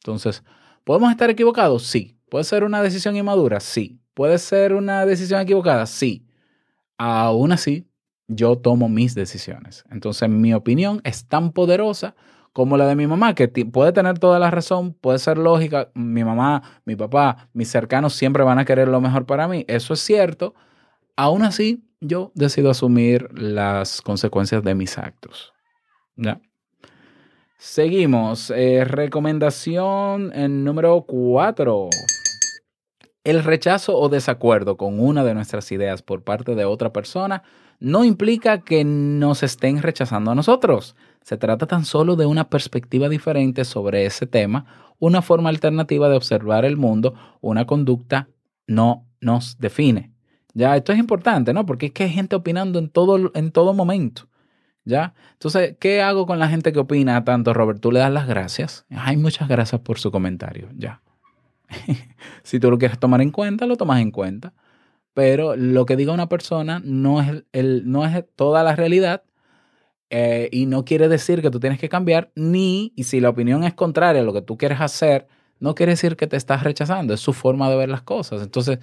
Entonces, 0.00 0.44
¿podemos 0.84 1.10
estar 1.10 1.30
equivocados? 1.30 1.86
Sí. 1.86 2.18
¿Puede 2.28 2.44
ser 2.44 2.64
una 2.64 2.82
decisión 2.82 3.16
inmadura? 3.16 3.60
Sí. 3.60 4.00
¿Puede 4.14 4.38
ser 4.38 4.74
una 4.74 5.04
decisión 5.04 5.40
equivocada? 5.40 5.86
Sí. 5.86 6.26
Aún 6.96 7.52
así, 7.52 7.89
yo 8.30 8.56
tomo 8.56 8.88
mis 8.88 9.14
decisiones. 9.14 9.84
Entonces, 9.90 10.28
mi 10.28 10.54
opinión 10.54 11.00
es 11.04 11.26
tan 11.26 11.52
poderosa 11.52 12.14
como 12.52 12.76
la 12.76 12.86
de 12.86 12.96
mi 12.96 13.06
mamá, 13.06 13.34
que 13.34 13.48
puede 13.48 13.92
tener 13.92 14.18
toda 14.18 14.38
la 14.38 14.50
razón, 14.50 14.94
puede 14.94 15.18
ser 15.18 15.38
lógica. 15.38 15.90
Mi 15.94 16.24
mamá, 16.24 16.62
mi 16.84 16.96
papá, 16.96 17.48
mis 17.52 17.68
cercanos 17.68 18.14
siempre 18.14 18.42
van 18.42 18.58
a 18.58 18.64
querer 18.64 18.88
lo 18.88 19.00
mejor 19.00 19.26
para 19.26 19.46
mí. 19.46 19.64
Eso 19.68 19.94
es 19.94 20.00
cierto. 20.00 20.54
Aún 21.16 21.42
así, 21.42 21.84
yo 22.00 22.32
decido 22.34 22.70
asumir 22.70 23.28
las 23.32 24.00
consecuencias 24.00 24.64
de 24.64 24.74
mis 24.74 24.98
actos. 24.98 25.52
¿Ya? 26.16 26.40
Seguimos. 27.58 28.50
Eh, 28.50 28.84
recomendación 28.84 30.32
en 30.34 30.64
número 30.64 31.02
4. 31.06 31.88
El 33.22 33.44
rechazo 33.44 33.98
o 33.98 34.08
desacuerdo 34.08 34.78
con 34.78 34.98
una 34.98 35.24
de 35.24 35.34
nuestras 35.34 35.70
ideas 35.72 36.00
por 36.00 36.24
parte 36.24 36.54
de 36.54 36.64
otra 36.64 36.92
persona 36.92 37.42
no 37.78 38.04
implica 38.04 38.62
que 38.62 38.82
nos 38.84 39.42
estén 39.42 39.82
rechazando 39.82 40.30
a 40.30 40.34
nosotros. 40.34 40.96
Se 41.22 41.36
trata 41.36 41.66
tan 41.66 41.84
solo 41.84 42.16
de 42.16 42.24
una 42.24 42.48
perspectiva 42.48 43.10
diferente 43.10 43.64
sobre 43.64 44.06
ese 44.06 44.26
tema, 44.26 44.94
una 44.98 45.20
forma 45.20 45.50
alternativa 45.50 46.08
de 46.08 46.16
observar 46.16 46.64
el 46.64 46.78
mundo, 46.78 47.14
una 47.42 47.66
conducta 47.66 48.28
no 48.66 49.06
nos 49.20 49.58
define. 49.58 50.12
Ya, 50.54 50.76
esto 50.76 50.92
es 50.92 50.98
importante, 50.98 51.52
¿no? 51.52 51.66
Porque 51.66 51.86
es 51.86 51.92
que 51.92 52.04
hay 52.04 52.10
gente 52.10 52.36
opinando 52.36 52.78
en 52.78 52.88
todo, 52.88 53.30
en 53.34 53.52
todo 53.52 53.74
momento. 53.74 54.28
¿Ya? 54.84 55.12
Entonces, 55.34 55.76
¿qué 55.78 56.00
hago 56.00 56.26
con 56.26 56.38
la 56.38 56.48
gente 56.48 56.72
que 56.72 56.78
opina 56.78 57.22
tanto, 57.22 57.52
Robert? 57.52 57.80
Tú 57.80 57.92
le 57.92 58.00
das 58.00 58.10
las 58.10 58.26
gracias. 58.26 58.86
Ay, 58.88 59.18
muchas 59.18 59.46
gracias 59.46 59.82
por 59.82 59.98
su 59.98 60.10
comentario. 60.10 60.70
Ya. 60.74 61.02
si 62.42 62.60
tú 62.60 62.70
lo 62.70 62.78
quieres 62.78 62.98
tomar 62.98 63.20
en 63.20 63.30
cuenta, 63.30 63.66
lo 63.66 63.76
tomas 63.76 64.00
en 64.00 64.10
cuenta. 64.10 64.52
Pero 65.14 65.56
lo 65.56 65.86
que 65.86 65.96
diga 65.96 66.12
una 66.12 66.28
persona 66.28 66.80
no 66.84 67.20
es, 67.20 67.44
el, 67.52 67.90
no 67.90 68.06
es 68.06 68.24
toda 68.36 68.62
la 68.62 68.76
realidad 68.76 69.24
eh, 70.10 70.48
y 70.52 70.66
no 70.66 70.84
quiere 70.84 71.08
decir 71.08 71.40
que 71.40 71.50
tú 71.50 71.60
tienes 71.60 71.78
que 71.78 71.88
cambiar, 71.88 72.32
ni, 72.34 72.92
y 72.96 73.04
si 73.04 73.20
la 73.20 73.28
opinión 73.30 73.64
es 73.64 73.74
contraria 73.74 74.22
a 74.22 74.24
lo 74.24 74.32
que 74.32 74.42
tú 74.42 74.58
quieres 74.58 74.80
hacer, 74.80 75.28
no 75.60 75.74
quiere 75.74 75.92
decir 75.92 76.16
que 76.16 76.26
te 76.26 76.36
estás 76.36 76.64
rechazando, 76.64 77.14
es 77.14 77.20
su 77.20 77.32
forma 77.32 77.70
de 77.70 77.76
ver 77.76 77.88
las 77.88 78.02
cosas. 78.02 78.42
Entonces, 78.42 78.80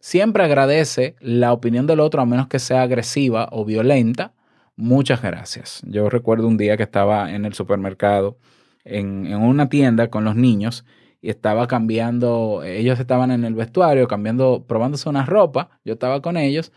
siempre 0.00 0.42
agradece 0.44 1.16
la 1.20 1.52
opinión 1.52 1.86
del 1.86 2.00
otro, 2.00 2.22
a 2.22 2.26
menos 2.26 2.48
que 2.48 2.58
sea 2.58 2.82
agresiva 2.82 3.48
o 3.52 3.64
violenta. 3.64 4.32
Muchas 4.76 5.20
gracias. 5.22 5.82
Yo 5.84 6.08
recuerdo 6.08 6.46
un 6.46 6.56
día 6.56 6.76
que 6.78 6.82
estaba 6.84 7.30
en 7.32 7.44
el 7.44 7.52
supermercado, 7.52 8.38
en, 8.84 9.26
en 9.26 9.42
una 9.42 9.68
tienda 9.68 10.08
con 10.08 10.24
los 10.24 10.36
niños, 10.36 10.86
y 11.22 11.30
estaba 11.30 11.66
cambiando, 11.68 12.62
ellos 12.64 12.98
estaban 13.00 13.30
en 13.30 13.44
el 13.44 13.54
vestuario, 13.54 14.08
cambiando, 14.08 14.64
probándose 14.66 15.08
una 15.08 15.26
ropa, 15.26 15.80
yo 15.84 15.94
estaba 15.94 16.22
con 16.22 16.36
ellos, 16.36 16.72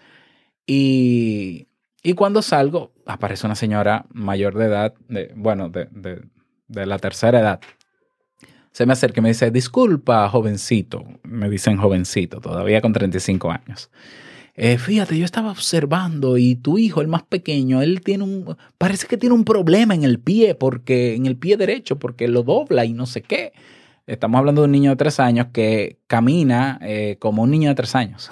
y, 0.65 1.67
y 2.03 2.13
cuando 2.13 2.41
salgo, 2.41 2.93
aparece 3.05 3.45
una 3.45 3.55
señora 3.55 4.05
mayor 4.13 4.55
de 4.57 4.65
edad, 4.65 4.93
de, 5.07 5.31
bueno, 5.35 5.69
de, 5.69 5.87
de- 5.91 6.21
de 6.67 6.85
la 6.85 6.97
tercera 6.97 7.39
edad. 7.39 7.59
Se 8.71 8.85
me 8.87 8.93
acerca 8.93 9.19
y 9.19 9.23
me 9.23 9.29
dice, 9.29 9.51
disculpa, 9.51 10.27
jovencito, 10.29 11.03
me 11.23 11.49
dicen 11.49 11.77
jovencito, 11.77 12.39
todavía 12.41 12.81
con 12.81 12.91
35 12.93 13.51
años. 13.51 13.91
"Eh, 14.55 14.77
fíjate, 14.79 15.17
yo 15.17 15.25
estaba 15.25 15.51
observando 15.51 16.37
y 16.37 16.55
tu 16.55 16.77
hijo, 16.79 17.01
el 17.01 17.07
más 17.07 17.23
pequeño, 17.23 17.81
él 17.83 18.01
tiene 18.01 18.23
un, 18.23 18.57
parece 18.77 19.07
que 19.07 19.17
tiene 19.17 19.35
un 19.35 19.45
problema 19.45 19.93
en 19.95 20.03
el 20.03 20.19
pie, 20.19 20.55
porque 20.55 21.15
en 21.15 21.25
el 21.27 21.37
pie 21.37 21.57
derecho, 21.57 21.99
porque 21.99 22.27
lo 22.27 22.43
dobla 22.43 22.85
y 22.85 22.93
no 22.93 23.05
sé 23.05 23.21
qué. 23.21 23.53
Estamos 24.05 24.39
hablando 24.39 24.61
de 24.61 24.65
un 24.65 24.71
niño 24.71 24.89
de 24.91 24.95
tres 24.97 25.19
años 25.19 25.47
que 25.53 25.99
camina 26.07 26.77
eh, 26.81 27.17
como 27.19 27.43
un 27.43 27.51
niño 27.51 27.69
de 27.69 27.75
tres 27.75 27.95
años. 27.95 28.29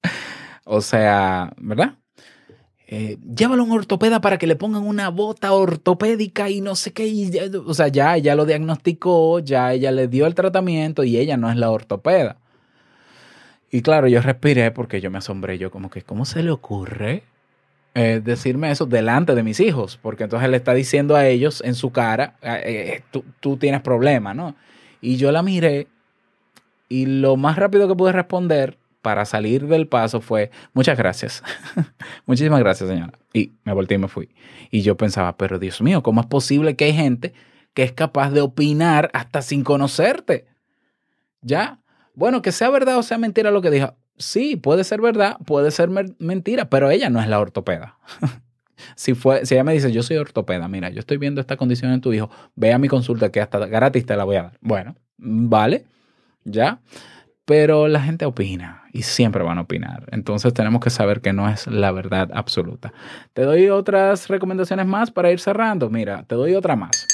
o 0.64 0.80
sea, 0.80 1.52
¿verdad? 1.56 1.94
Eh, 2.86 3.18
llévalo 3.34 3.62
a 3.62 3.66
un 3.66 3.72
ortopeda 3.72 4.20
para 4.20 4.36
que 4.38 4.46
le 4.46 4.56
pongan 4.56 4.82
una 4.82 5.08
bota 5.08 5.52
ortopédica 5.52 6.50
y 6.50 6.60
no 6.60 6.74
sé 6.76 6.92
qué. 6.92 7.06
y 7.06 7.30
ya- 7.30 7.44
o 7.66 7.72
sea, 7.74 7.88
ya 7.88 8.14
ella 8.16 8.34
lo 8.34 8.44
diagnosticó, 8.44 9.38
ya 9.40 9.72
ella 9.72 9.90
le 9.90 10.06
dio 10.08 10.26
el 10.26 10.34
tratamiento 10.34 11.02
y 11.02 11.16
ella 11.16 11.36
no 11.38 11.50
es 11.50 11.56
la 11.56 11.70
ortopeda. 11.70 12.36
Y 13.70 13.82
claro, 13.82 14.06
yo 14.06 14.20
respiré 14.20 14.70
porque 14.70 15.00
yo 15.00 15.10
me 15.10 15.18
asombré. 15.18 15.58
Yo 15.58 15.70
como 15.70 15.90
que, 15.90 16.02
¿cómo 16.02 16.24
se 16.24 16.42
le 16.42 16.50
ocurre 16.50 17.24
eh, 17.94 18.20
decirme 18.22 18.70
eso 18.70 18.86
delante 18.86 19.34
de 19.34 19.42
mis 19.42 19.60
hijos? 19.60 19.98
Porque 20.00 20.24
entonces 20.24 20.48
le 20.48 20.56
está 20.56 20.74
diciendo 20.74 21.16
a 21.16 21.26
ellos 21.26 21.62
en 21.64 21.74
su 21.74 21.90
cara, 21.90 22.36
eh, 22.42 22.62
eh, 22.64 23.02
tú, 23.10 23.24
tú 23.40 23.56
tienes 23.56 23.80
problemas, 23.80 24.34
¿no? 24.34 24.54
Y 25.00 25.16
yo 25.16 25.32
la 25.32 25.42
miré 25.42 25.86
y 26.88 27.06
lo 27.06 27.36
más 27.36 27.56
rápido 27.56 27.88
que 27.88 27.94
pude 27.94 28.12
responder 28.12 28.78
para 29.04 29.26
salir 29.26 29.66
del 29.66 29.86
paso 29.86 30.22
fue, 30.22 30.50
muchas 30.72 30.96
gracias. 30.96 31.42
Muchísimas 32.26 32.60
gracias, 32.60 32.88
señora. 32.88 33.12
Y 33.34 33.52
me 33.64 33.74
volteé 33.74 33.96
y 33.96 33.98
me 33.98 34.08
fui. 34.08 34.30
Y 34.70 34.80
yo 34.80 34.96
pensaba, 34.96 35.36
pero 35.36 35.58
Dios 35.58 35.82
mío, 35.82 36.02
¿cómo 36.02 36.22
es 36.22 36.26
posible 36.26 36.74
que 36.74 36.86
hay 36.86 36.94
gente 36.94 37.34
que 37.74 37.82
es 37.82 37.92
capaz 37.92 38.30
de 38.30 38.40
opinar 38.40 39.10
hasta 39.12 39.42
sin 39.42 39.62
conocerte? 39.62 40.46
¿Ya? 41.42 41.80
Bueno, 42.14 42.40
que 42.40 42.50
sea 42.50 42.70
verdad 42.70 42.96
o 42.96 43.02
sea 43.02 43.18
mentira 43.18 43.50
lo 43.50 43.60
que 43.60 43.70
dijo. 43.70 43.94
Sí, 44.16 44.56
puede 44.56 44.84
ser 44.84 45.00
verdad, 45.00 45.38
puede 45.44 45.70
ser 45.70 45.90
mentira, 46.18 46.70
pero 46.70 46.90
ella 46.90 47.10
no 47.10 47.20
es 47.20 47.28
la 47.28 47.40
ortopeda. 47.40 47.98
si, 48.96 49.14
fue, 49.14 49.44
si 49.44 49.54
ella 49.54 49.64
me 49.64 49.72
dice, 49.72 49.90
yo 49.92 50.02
soy 50.02 50.16
ortopeda, 50.16 50.68
mira, 50.68 50.90
yo 50.90 51.00
estoy 51.00 51.16
viendo 51.16 51.40
esta 51.40 51.56
condición 51.56 51.92
en 51.92 52.00
tu 52.00 52.12
hijo, 52.12 52.30
ve 52.54 52.72
a 52.72 52.78
mi 52.78 52.88
consulta 52.88 53.30
que 53.30 53.40
hasta 53.40 53.58
gratis 53.66 54.06
te 54.06 54.16
la 54.16 54.24
voy 54.24 54.36
a 54.36 54.44
dar. 54.44 54.58
Bueno, 54.60 54.94
vale, 55.16 55.84
ya. 56.44 56.80
Pero 57.46 57.88
la 57.88 58.00
gente 58.00 58.24
opina 58.24 58.84
y 58.90 59.02
siempre 59.02 59.42
van 59.42 59.58
a 59.58 59.62
opinar. 59.62 60.06
Entonces 60.12 60.54
tenemos 60.54 60.80
que 60.80 60.88
saber 60.88 61.20
que 61.20 61.34
no 61.34 61.46
es 61.50 61.66
la 61.66 61.92
verdad 61.92 62.30
absoluta. 62.32 62.94
Te 63.34 63.42
doy 63.42 63.68
otras 63.68 64.28
recomendaciones 64.28 64.86
más 64.86 65.10
para 65.10 65.30
ir 65.30 65.40
cerrando. 65.40 65.90
Mira, 65.90 66.22
te 66.22 66.36
doy 66.36 66.54
otra 66.54 66.74
más. 66.74 67.13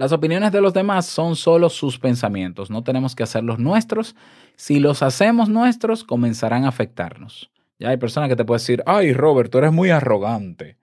Las 0.00 0.12
opiniones 0.12 0.50
de 0.50 0.62
los 0.62 0.72
demás 0.72 1.04
son 1.04 1.36
solo 1.36 1.68
sus 1.68 1.98
pensamientos, 1.98 2.70
no 2.70 2.82
tenemos 2.82 3.14
que 3.14 3.22
hacerlos 3.22 3.58
nuestros. 3.58 4.16
Si 4.56 4.80
los 4.80 5.02
hacemos 5.02 5.50
nuestros, 5.50 6.04
comenzarán 6.04 6.64
a 6.64 6.68
afectarnos. 6.68 7.50
Ya 7.78 7.90
hay 7.90 7.98
personas 7.98 8.30
que 8.30 8.36
te 8.36 8.46
pueden 8.46 8.60
decir, 8.60 8.82
ay 8.86 9.12
Robert, 9.12 9.52
tú 9.52 9.58
eres 9.58 9.72
muy 9.72 9.90
arrogante. 9.90 10.78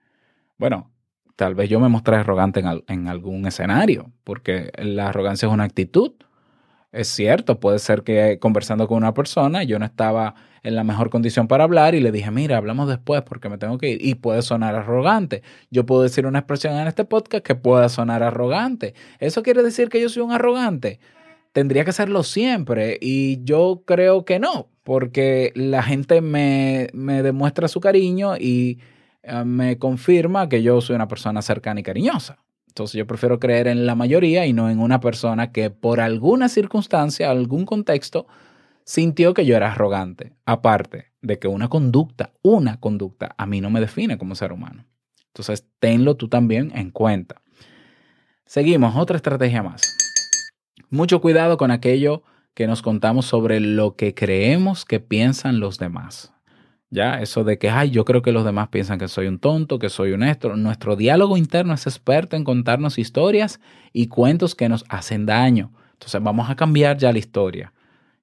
Bueno, 0.56 0.92
tal 1.34 1.56
vez 1.56 1.68
yo 1.68 1.80
me 1.80 1.88
mostré 1.88 2.14
arrogante 2.14 2.60
en, 2.60 2.84
en 2.86 3.08
algún 3.08 3.44
escenario, 3.44 4.12
porque 4.22 4.70
la 4.78 5.08
arrogancia 5.08 5.48
es 5.48 5.52
una 5.52 5.64
actitud. 5.64 6.12
Es 6.90 7.08
cierto, 7.08 7.60
puede 7.60 7.78
ser 7.78 8.02
que 8.02 8.38
conversando 8.38 8.88
con 8.88 8.96
una 8.96 9.12
persona 9.12 9.62
yo 9.62 9.78
no 9.78 9.84
estaba 9.84 10.34
en 10.62 10.74
la 10.74 10.84
mejor 10.84 11.10
condición 11.10 11.46
para 11.46 11.64
hablar 11.64 11.94
y 11.94 12.00
le 12.00 12.10
dije, 12.12 12.30
mira, 12.30 12.56
hablamos 12.56 12.88
después 12.88 13.22
porque 13.22 13.50
me 13.50 13.58
tengo 13.58 13.76
que 13.78 13.90
ir. 13.90 14.04
Y 14.04 14.14
puede 14.14 14.40
sonar 14.42 14.74
arrogante. 14.74 15.42
Yo 15.70 15.84
puedo 15.84 16.02
decir 16.02 16.26
una 16.26 16.40
expresión 16.40 16.74
en 16.78 16.88
este 16.88 17.04
podcast 17.04 17.44
que 17.44 17.54
pueda 17.54 17.88
sonar 17.90 18.22
arrogante. 18.22 18.94
¿Eso 19.18 19.42
quiere 19.42 19.62
decir 19.62 19.90
que 19.90 20.00
yo 20.00 20.08
soy 20.08 20.22
un 20.22 20.32
arrogante? 20.32 20.98
Tendría 21.52 21.84
que 21.84 21.92
serlo 21.92 22.22
siempre 22.22 22.98
y 23.00 23.44
yo 23.44 23.82
creo 23.86 24.24
que 24.24 24.38
no, 24.38 24.70
porque 24.82 25.52
la 25.54 25.82
gente 25.82 26.20
me, 26.22 26.88
me 26.94 27.22
demuestra 27.22 27.68
su 27.68 27.80
cariño 27.80 28.36
y 28.38 28.78
eh, 29.22 29.44
me 29.44 29.78
confirma 29.78 30.48
que 30.48 30.62
yo 30.62 30.80
soy 30.80 30.96
una 30.96 31.08
persona 31.08 31.42
cercana 31.42 31.80
y 31.80 31.82
cariñosa. 31.82 32.38
Entonces 32.78 32.96
yo 32.96 33.08
prefiero 33.08 33.40
creer 33.40 33.66
en 33.66 33.86
la 33.86 33.96
mayoría 33.96 34.46
y 34.46 34.52
no 34.52 34.70
en 34.70 34.78
una 34.78 35.00
persona 35.00 35.50
que 35.50 35.68
por 35.68 35.98
alguna 35.98 36.48
circunstancia, 36.48 37.28
algún 37.28 37.66
contexto, 37.66 38.28
sintió 38.84 39.34
que 39.34 39.44
yo 39.44 39.56
era 39.56 39.72
arrogante. 39.72 40.36
Aparte 40.46 41.06
de 41.20 41.40
que 41.40 41.48
una 41.48 41.66
conducta, 41.66 42.34
una 42.40 42.78
conducta, 42.78 43.34
a 43.36 43.46
mí 43.46 43.60
no 43.60 43.68
me 43.68 43.80
define 43.80 44.16
como 44.16 44.36
ser 44.36 44.52
humano. 44.52 44.84
Entonces 45.26 45.66
tenlo 45.80 46.14
tú 46.14 46.28
también 46.28 46.70
en 46.72 46.92
cuenta. 46.92 47.42
Seguimos, 48.46 48.94
otra 48.94 49.16
estrategia 49.16 49.64
más. 49.64 49.82
Mucho 50.88 51.20
cuidado 51.20 51.56
con 51.56 51.72
aquello 51.72 52.22
que 52.54 52.68
nos 52.68 52.80
contamos 52.80 53.26
sobre 53.26 53.58
lo 53.58 53.96
que 53.96 54.14
creemos 54.14 54.84
que 54.84 55.00
piensan 55.00 55.58
los 55.58 55.78
demás. 55.78 56.32
Ya, 56.90 57.20
eso 57.20 57.44
de 57.44 57.58
que, 57.58 57.68
ay, 57.68 57.90
yo 57.90 58.04
creo 58.04 58.22
que 58.22 58.32
los 58.32 58.44
demás 58.44 58.68
piensan 58.68 58.98
que 58.98 59.08
soy 59.08 59.26
un 59.26 59.38
tonto, 59.38 59.78
que 59.78 59.90
soy 59.90 60.12
honesto. 60.12 60.56
Nuestro 60.56 60.96
diálogo 60.96 61.36
interno 61.36 61.74
es 61.74 61.86
experto 61.86 62.34
en 62.34 62.44
contarnos 62.44 62.98
historias 62.98 63.60
y 63.92 64.06
cuentos 64.06 64.54
que 64.54 64.70
nos 64.70 64.84
hacen 64.88 65.26
daño. 65.26 65.70
Entonces 65.92 66.22
vamos 66.22 66.48
a 66.48 66.56
cambiar 66.56 66.96
ya 66.96 67.12
la 67.12 67.18
historia. 67.18 67.72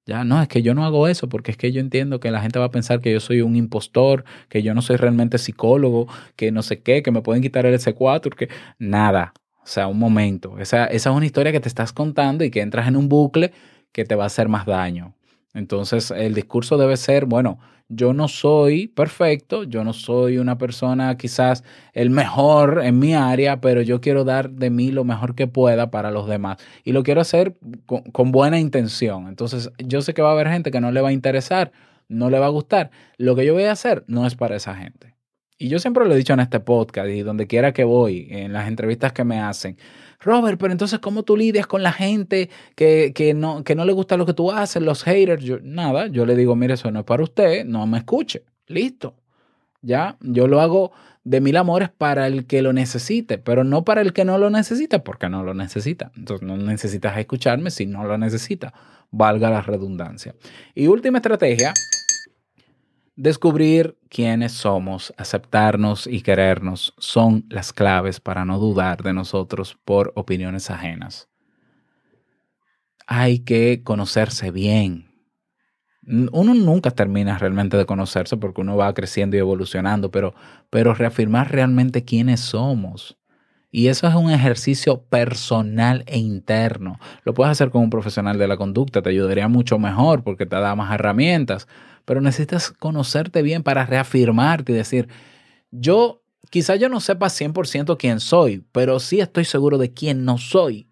Ya, 0.04 0.24
no, 0.24 0.40
es 0.40 0.48
que 0.48 0.62
yo 0.62 0.74
no 0.74 0.84
hago 0.84 1.08
eso 1.08 1.28
porque 1.28 1.50
es 1.50 1.56
que 1.56 1.72
yo 1.72 1.80
entiendo 1.80 2.20
que 2.20 2.30
la 2.30 2.40
gente 2.40 2.58
va 2.58 2.66
a 2.66 2.70
pensar 2.70 3.00
que 3.00 3.12
yo 3.12 3.20
soy 3.20 3.40
un 3.40 3.56
impostor, 3.56 4.24
que 4.48 4.62
yo 4.62 4.74
no 4.74 4.82
soy 4.82 4.96
realmente 4.96 5.38
psicólogo, 5.38 6.08
que 6.36 6.52
no 6.52 6.62
sé 6.62 6.80
qué, 6.80 7.02
que 7.02 7.10
me 7.10 7.22
pueden 7.22 7.42
quitar 7.42 7.66
el 7.66 7.74
S4, 7.74 8.34
que 8.34 8.48
nada. 8.78 9.32
O 9.62 9.66
sea, 9.66 9.88
un 9.88 9.98
momento. 9.98 10.58
Esa, 10.58 10.86
esa 10.86 11.10
es 11.10 11.16
una 11.16 11.26
historia 11.26 11.52
que 11.52 11.60
te 11.60 11.68
estás 11.68 11.92
contando 11.92 12.44
y 12.44 12.50
que 12.50 12.60
entras 12.60 12.86
en 12.86 12.96
un 12.96 13.08
bucle 13.08 13.52
que 13.92 14.04
te 14.04 14.14
va 14.14 14.24
a 14.24 14.26
hacer 14.28 14.48
más 14.48 14.64
daño. 14.66 15.14
Entonces, 15.54 16.12
el 16.12 16.34
discurso 16.34 16.76
debe 16.76 16.96
ser, 16.96 17.24
bueno, 17.26 17.58
yo 17.88 18.12
no 18.12 18.28
soy 18.28 18.88
perfecto, 18.88 19.64
yo 19.64 19.84
no 19.84 19.92
soy 19.92 20.38
una 20.38 20.58
persona 20.58 21.16
quizás 21.16 21.64
el 21.92 22.10
mejor 22.10 22.82
en 22.84 22.98
mi 22.98 23.14
área, 23.14 23.60
pero 23.60 23.82
yo 23.82 24.00
quiero 24.00 24.24
dar 24.24 24.50
de 24.50 24.70
mí 24.70 24.90
lo 24.90 25.04
mejor 25.04 25.34
que 25.34 25.46
pueda 25.46 25.90
para 25.90 26.10
los 26.10 26.28
demás. 26.28 26.58
Y 26.84 26.92
lo 26.92 27.02
quiero 27.02 27.20
hacer 27.20 27.56
con, 27.86 28.02
con 28.02 28.32
buena 28.32 28.58
intención. 28.58 29.28
Entonces, 29.28 29.70
yo 29.78 30.02
sé 30.02 30.14
que 30.14 30.22
va 30.22 30.30
a 30.30 30.32
haber 30.32 30.48
gente 30.48 30.70
que 30.70 30.80
no 30.80 30.90
le 30.92 31.00
va 31.00 31.10
a 31.10 31.12
interesar, 31.12 31.72
no 32.08 32.30
le 32.30 32.38
va 32.38 32.46
a 32.46 32.50
gustar. 32.50 32.90
Lo 33.18 33.36
que 33.36 33.46
yo 33.46 33.54
voy 33.54 33.64
a 33.64 33.72
hacer 33.72 34.04
no 34.06 34.26
es 34.26 34.34
para 34.36 34.56
esa 34.56 34.74
gente. 34.74 35.15
Y 35.58 35.68
yo 35.68 35.78
siempre 35.78 36.04
lo 36.04 36.12
he 36.14 36.16
dicho 36.16 36.34
en 36.34 36.40
este 36.40 36.60
podcast 36.60 37.08
y 37.08 37.22
donde 37.22 37.46
quiera 37.46 37.72
que 37.72 37.84
voy, 37.84 38.28
en 38.30 38.52
las 38.52 38.68
entrevistas 38.68 39.12
que 39.12 39.24
me 39.24 39.40
hacen. 39.40 39.78
Robert, 40.20 40.58
pero 40.60 40.72
entonces, 40.72 40.98
¿cómo 40.98 41.22
tú 41.22 41.36
lidias 41.36 41.66
con 41.66 41.82
la 41.82 41.92
gente 41.92 42.50
que, 42.74 43.12
que, 43.14 43.34
no, 43.34 43.64
que 43.64 43.74
no 43.74 43.84
le 43.84 43.92
gusta 43.92 44.16
lo 44.16 44.26
que 44.26 44.34
tú 44.34 44.50
haces, 44.52 44.82
los 44.82 45.02
haters? 45.04 45.62
Nada, 45.62 46.08
yo 46.08 46.26
le 46.26 46.36
digo, 46.36 46.56
mire, 46.56 46.74
eso 46.74 46.90
no 46.90 47.00
es 47.00 47.04
para 47.04 47.22
usted, 47.22 47.64
no 47.64 47.86
me 47.86 47.98
escuche. 47.98 48.44
Listo. 48.66 49.14
¿ya? 49.86 50.16
Yo 50.20 50.48
lo 50.48 50.60
hago 50.60 50.92
de 51.24 51.40
mil 51.40 51.56
amores 51.56 51.90
para 51.90 52.26
el 52.26 52.46
que 52.46 52.60
lo 52.60 52.72
necesite, 52.72 53.38
pero 53.38 53.64
no 53.64 53.84
para 53.84 54.00
el 54.00 54.12
que 54.12 54.24
no 54.24 54.36
lo 54.36 54.50
necesita, 54.50 55.02
porque 55.02 55.28
no 55.28 55.42
lo 55.42 55.54
necesita. 55.54 56.12
Entonces 56.16 56.46
no 56.46 56.56
necesitas 56.56 57.16
escucharme 57.16 57.70
si 57.70 57.86
no 57.86 58.04
lo 58.04 58.18
necesita, 58.18 58.74
valga 59.10 59.50
la 59.50 59.62
redundancia. 59.62 60.34
Y 60.74 60.88
última 60.88 61.18
estrategia, 61.18 61.72
descubrir 63.16 63.96
quiénes 64.10 64.52
somos, 64.52 65.12
aceptarnos 65.16 66.06
y 66.06 66.20
querernos 66.20 66.94
son 66.98 67.46
las 67.48 67.72
claves 67.72 68.20
para 68.20 68.44
no 68.44 68.58
dudar 68.58 69.02
de 69.02 69.14
nosotros 69.14 69.78
por 69.84 70.12
opiniones 70.14 70.70
ajenas. 70.70 71.28
Hay 73.06 73.40
que 73.40 73.82
conocerse 73.82 74.50
bien. 74.50 75.06
Uno 76.06 76.54
nunca 76.54 76.90
termina 76.90 77.36
realmente 77.38 77.76
de 77.76 77.86
conocerse 77.86 78.36
porque 78.36 78.60
uno 78.60 78.76
va 78.76 78.94
creciendo 78.94 79.36
y 79.36 79.40
evolucionando, 79.40 80.10
pero, 80.10 80.34
pero 80.70 80.94
reafirmar 80.94 81.50
realmente 81.50 82.04
quiénes 82.04 82.40
somos. 82.40 83.16
Y 83.72 83.88
eso 83.88 84.06
es 84.06 84.14
un 84.14 84.30
ejercicio 84.30 85.02
personal 85.02 86.04
e 86.06 86.18
interno. 86.18 86.98
Lo 87.24 87.34
puedes 87.34 87.50
hacer 87.50 87.70
con 87.70 87.82
un 87.82 87.90
profesional 87.90 88.38
de 88.38 88.46
la 88.46 88.56
conducta, 88.56 89.02
te 89.02 89.10
ayudaría 89.10 89.48
mucho 89.48 89.78
mejor 89.78 90.22
porque 90.22 90.46
te 90.46 90.56
da 90.56 90.74
más 90.76 90.94
herramientas, 90.94 91.66
pero 92.06 92.22
necesitas 92.22 92.70
conocerte 92.70 93.42
bien 93.42 93.62
para 93.62 93.84
reafirmarte 93.84 94.72
y 94.72 94.76
decir, 94.76 95.08
yo 95.70 96.22
quizá 96.50 96.76
yo 96.76 96.88
no 96.88 97.00
sepa 97.00 97.28
100% 97.28 97.98
quién 97.98 98.20
soy, 98.20 98.64
pero 98.72 98.98
sí 99.00 99.20
estoy 99.20 99.44
seguro 99.44 99.76
de 99.76 99.92
quién 99.92 100.24
no 100.24 100.38
soy. 100.38 100.88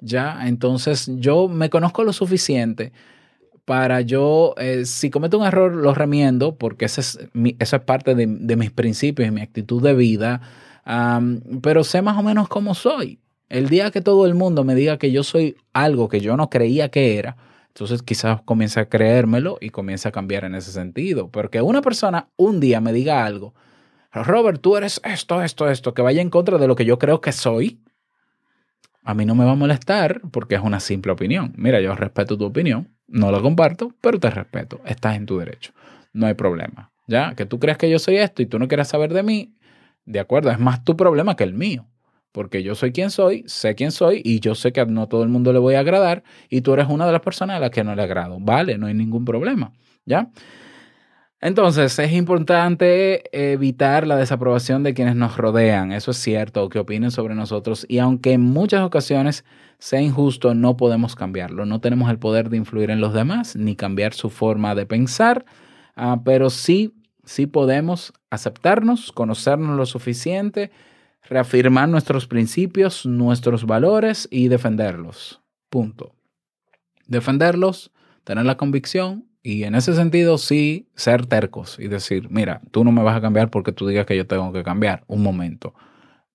Ya, 0.00 0.46
entonces 0.46 1.10
yo 1.16 1.48
me 1.48 1.70
conozco 1.70 2.04
lo 2.04 2.12
suficiente 2.14 2.92
para 3.66 4.00
yo, 4.00 4.54
eh, 4.58 4.84
si 4.86 5.10
cometo 5.10 5.38
un 5.38 5.46
error, 5.46 5.74
lo 5.74 5.92
remiendo, 5.94 6.56
porque 6.56 6.84
ese 6.86 7.00
es 7.02 7.18
mi- 7.32 7.56
eso 7.58 7.76
es 7.76 7.82
parte 7.82 8.14
de, 8.14 8.26
mis 8.56 8.70
principios 8.70 9.28
y 9.28 9.32
mi 9.32 9.42
actitud 9.42 9.82
de 9.82 9.94
vida, 9.94 10.40
pero 11.62 11.82
sé 11.84 12.00
más 12.02 12.16
o 12.16 12.22
menos 12.22 12.48
cómo 12.48 12.74
soy. 12.74 13.20
El 13.48 13.68
día 13.68 13.90
que 13.90 14.00
todo 14.00 14.26
el 14.26 14.34
mundo 14.34 14.64
me 14.64 14.74
diga 14.74 14.98
que 14.98 15.10
yo 15.12 15.24
soy 15.24 15.56
algo 15.72 16.08
que 16.08 16.20
yo 16.20 16.36
no 16.36 16.48
creía 16.50 16.90
que 16.90 17.18
era, 17.18 17.36
entonces 17.76 18.02
quizás 18.02 18.40
comience 18.40 18.80
a 18.80 18.88
creérmelo 18.88 19.58
y 19.60 19.68
comience 19.68 20.08
a 20.08 20.10
cambiar 20.10 20.44
en 20.44 20.54
ese 20.54 20.72
sentido. 20.72 21.28
Porque 21.28 21.60
una 21.60 21.82
persona 21.82 22.30
un 22.36 22.58
día 22.58 22.80
me 22.80 22.90
diga 22.94 23.26
algo, 23.26 23.52
Robert, 24.14 24.62
tú 24.62 24.78
eres 24.78 24.98
esto, 25.04 25.42
esto, 25.42 25.68
esto, 25.68 25.92
que 25.92 26.00
vaya 26.00 26.22
en 26.22 26.30
contra 26.30 26.56
de 26.56 26.68
lo 26.68 26.74
que 26.74 26.86
yo 26.86 26.98
creo 26.98 27.20
que 27.20 27.32
soy, 27.32 27.82
a 29.04 29.12
mí 29.12 29.26
no 29.26 29.34
me 29.34 29.44
va 29.44 29.52
a 29.52 29.56
molestar 29.56 30.22
porque 30.32 30.54
es 30.54 30.62
una 30.62 30.80
simple 30.80 31.12
opinión. 31.12 31.52
Mira, 31.58 31.78
yo 31.82 31.94
respeto 31.94 32.38
tu 32.38 32.46
opinión, 32.46 32.96
no 33.08 33.30
la 33.30 33.42
comparto, 33.42 33.92
pero 34.00 34.18
te 34.18 34.30
respeto. 34.30 34.80
Estás 34.86 35.16
en 35.16 35.26
tu 35.26 35.36
derecho. 35.36 35.74
No 36.14 36.26
hay 36.26 36.32
problema. 36.32 36.92
Ya, 37.06 37.34
que 37.34 37.44
tú 37.44 37.60
creas 37.60 37.76
que 37.76 37.90
yo 37.90 37.98
soy 37.98 38.16
esto 38.16 38.40
y 38.40 38.46
tú 38.46 38.58
no 38.58 38.68
quieras 38.68 38.88
saber 38.88 39.12
de 39.12 39.22
mí, 39.22 39.54
de 40.06 40.18
acuerdo, 40.18 40.50
es 40.50 40.58
más 40.58 40.82
tu 40.82 40.96
problema 40.96 41.36
que 41.36 41.44
el 41.44 41.52
mío. 41.52 41.84
Porque 42.36 42.62
yo 42.62 42.74
soy 42.74 42.92
quien 42.92 43.10
soy, 43.10 43.44
sé 43.46 43.74
quién 43.74 43.90
soy 43.90 44.20
y 44.22 44.40
yo 44.40 44.54
sé 44.54 44.70
que 44.70 44.84
no 44.84 45.08
todo 45.08 45.22
el 45.22 45.30
mundo 45.30 45.54
le 45.54 45.58
voy 45.58 45.74
a 45.74 45.80
agradar 45.80 46.22
y 46.50 46.60
tú 46.60 46.74
eres 46.74 46.86
una 46.86 47.06
de 47.06 47.12
las 47.12 47.22
personas 47.22 47.56
a 47.56 47.60
las 47.60 47.70
que 47.70 47.82
no 47.82 47.94
le 47.94 48.02
agrado. 48.02 48.36
Vale, 48.38 48.76
no 48.76 48.88
hay 48.88 48.92
ningún 48.92 49.24
problema. 49.24 49.72
¿Ya? 50.04 50.28
Entonces, 51.40 51.98
es 51.98 52.12
importante 52.12 53.52
evitar 53.52 54.06
la 54.06 54.16
desaprobación 54.16 54.82
de 54.82 54.92
quienes 54.92 55.16
nos 55.16 55.38
rodean, 55.38 55.92
eso 55.92 56.10
es 56.10 56.18
cierto, 56.18 56.62
o 56.62 56.68
que 56.68 56.78
opinen 56.78 57.10
sobre 57.10 57.34
nosotros, 57.34 57.86
y 57.88 57.98
aunque 57.98 58.32
en 58.32 58.42
muchas 58.42 58.82
ocasiones 58.82 59.44
sea 59.78 60.02
injusto, 60.02 60.54
no 60.54 60.76
podemos 60.76 61.14
cambiarlo, 61.14 61.64
no 61.64 61.80
tenemos 61.80 62.10
el 62.10 62.18
poder 62.18 62.50
de 62.50 62.58
influir 62.58 62.90
en 62.90 63.00
los 63.00 63.14
demás, 63.14 63.56
ni 63.56 63.76
cambiar 63.76 64.12
su 64.12 64.28
forma 64.28 64.74
de 64.74 64.84
pensar, 64.84 65.46
ah, 65.94 66.20
pero 66.22 66.50
sí, 66.50 66.94
sí 67.24 67.46
podemos 67.46 68.12
aceptarnos, 68.28 69.10
conocernos 69.12 69.76
lo 69.76 69.86
suficiente, 69.86 70.70
reafirmar 71.28 71.88
nuestros 71.88 72.26
principios, 72.26 73.06
nuestros 73.06 73.64
valores 73.64 74.28
y 74.30 74.48
defenderlos. 74.48 75.42
Punto. 75.68 76.14
Defenderlos, 77.06 77.92
tener 78.24 78.44
la 78.44 78.56
convicción 78.56 79.28
y 79.42 79.64
en 79.64 79.74
ese 79.74 79.94
sentido 79.94 80.38
sí 80.38 80.88
ser 80.96 81.26
tercos 81.26 81.78
y 81.78 81.88
decir, 81.88 82.28
mira, 82.30 82.60
tú 82.72 82.84
no 82.84 82.92
me 82.92 83.02
vas 83.02 83.16
a 83.16 83.20
cambiar 83.20 83.50
porque 83.50 83.72
tú 83.72 83.86
digas 83.86 84.06
que 84.06 84.16
yo 84.16 84.26
tengo 84.26 84.52
que 84.52 84.64
cambiar. 84.64 85.04
Un 85.06 85.22
momento. 85.22 85.74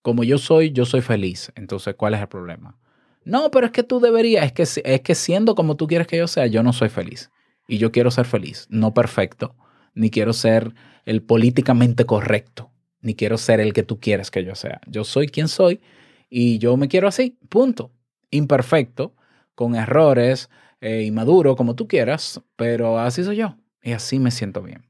Como 0.02 0.24
yo 0.24 0.38
soy, 0.38 0.72
yo 0.72 0.86
soy 0.86 1.02
feliz. 1.02 1.52
Entonces, 1.56 1.96
¿cuál 1.96 2.14
es 2.14 2.22
el 2.22 2.28
problema? 2.28 2.78
No, 3.24 3.52
pero 3.52 3.68
es 3.68 3.72
que 3.72 3.84
tú 3.84 4.00
deberías, 4.00 4.46
es 4.46 4.54
que, 4.54 4.64
es 4.64 5.02
que 5.02 5.16
siendo 5.16 5.56
como 5.56 5.76
tú 5.76 5.88
quieres 5.88 6.08
que 6.08 6.18
yo 6.18 6.28
sea, 6.28 6.48
yo 6.48 6.64
no 6.64 6.74
soy 6.74 6.90
feliz. 6.90 7.32
Y 7.68 7.78
yo 7.78 7.92
quiero 7.92 8.12
ser 8.12 8.26
feliz, 8.26 8.66
no 8.70 8.94
perfecto, 8.94 9.56
ni 9.94 10.10
quiero 10.10 10.34
ser 10.34 10.74
el 11.06 11.22
políticamente 11.22 12.06
correcto, 12.06 12.71
ni 13.02 13.16
quiero 13.16 13.38
ser 13.38 13.60
el 13.60 13.74
que 13.74 13.84
tú 13.84 14.00
quieres 14.00 14.32
que 14.32 14.44
yo 14.44 14.56
sea. 14.56 14.82
Yo 14.88 15.04
soy 15.04 15.28
quien 15.28 15.48
soy 15.48 15.82
y 16.30 16.60
yo 16.60 16.78
me 16.78 16.88
quiero 16.88 17.08
así, 17.08 17.38
punto. 17.50 17.92
Imperfecto, 18.30 19.16
con 19.56 19.76
errores, 19.76 20.50
eh, 20.80 21.04
inmaduro, 21.04 21.56
como 21.56 21.76
tú 21.76 21.88
quieras, 21.88 22.42
pero 22.56 23.00
así 23.00 23.24
soy 23.24 23.38
yo 23.38 23.58
y 23.84 23.92
así 23.92 24.20
me 24.20 24.32
siento 24.32 24.62
bien. 24.62 24.86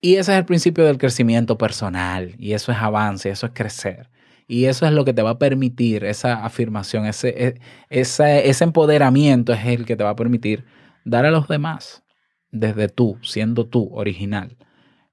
Y 0.00 0.16
ese 0.16 0.32
es 0.32 0.38
el 0.38 0.44
principio 0.44 0.84
del 0.84 0.98
crecimiento 0.98 1.58
personal 1.58 2.34
y 2.38 2.52
eso 2.52 2.72
es 2.72 2.78
avance, 2.78 3.30
eso 3.30 3.46
es 3.46 3.52
crecer. 3.54 4.10
Y 4.46 4.66
eso 4.66 4.86
es 4.86 4.92
lo 4.92 5.04
que 5.04 5.14
te 5.14 5.22
va 5.22 5.30
a 5.30 5.38
permitir, 5.38 6.04
esa 6.04 6.44
afirmación, 6.44 7.06
ese, 7.06 7.28
e- 7.46 7.60
ese, 7.88 8.48
ese 8.48 8.64
empoderamiento 8.64 9.54
es 9.54 9.64
el 9.64 9.86
que 9.86 9.96
te 9.96 10.04
va 10.04 10.10
a 10.10 10.16
permitir 10.16 10.64
dar 11.04 11.24
a 11.24 11.30
los 11.30 11.48
demás 11.48 12.02
desde 12.50 12.88
tú, 12.88 13.18
siendo 13.22 13.66
tú 13.66 13.90
original, 13.94 14.56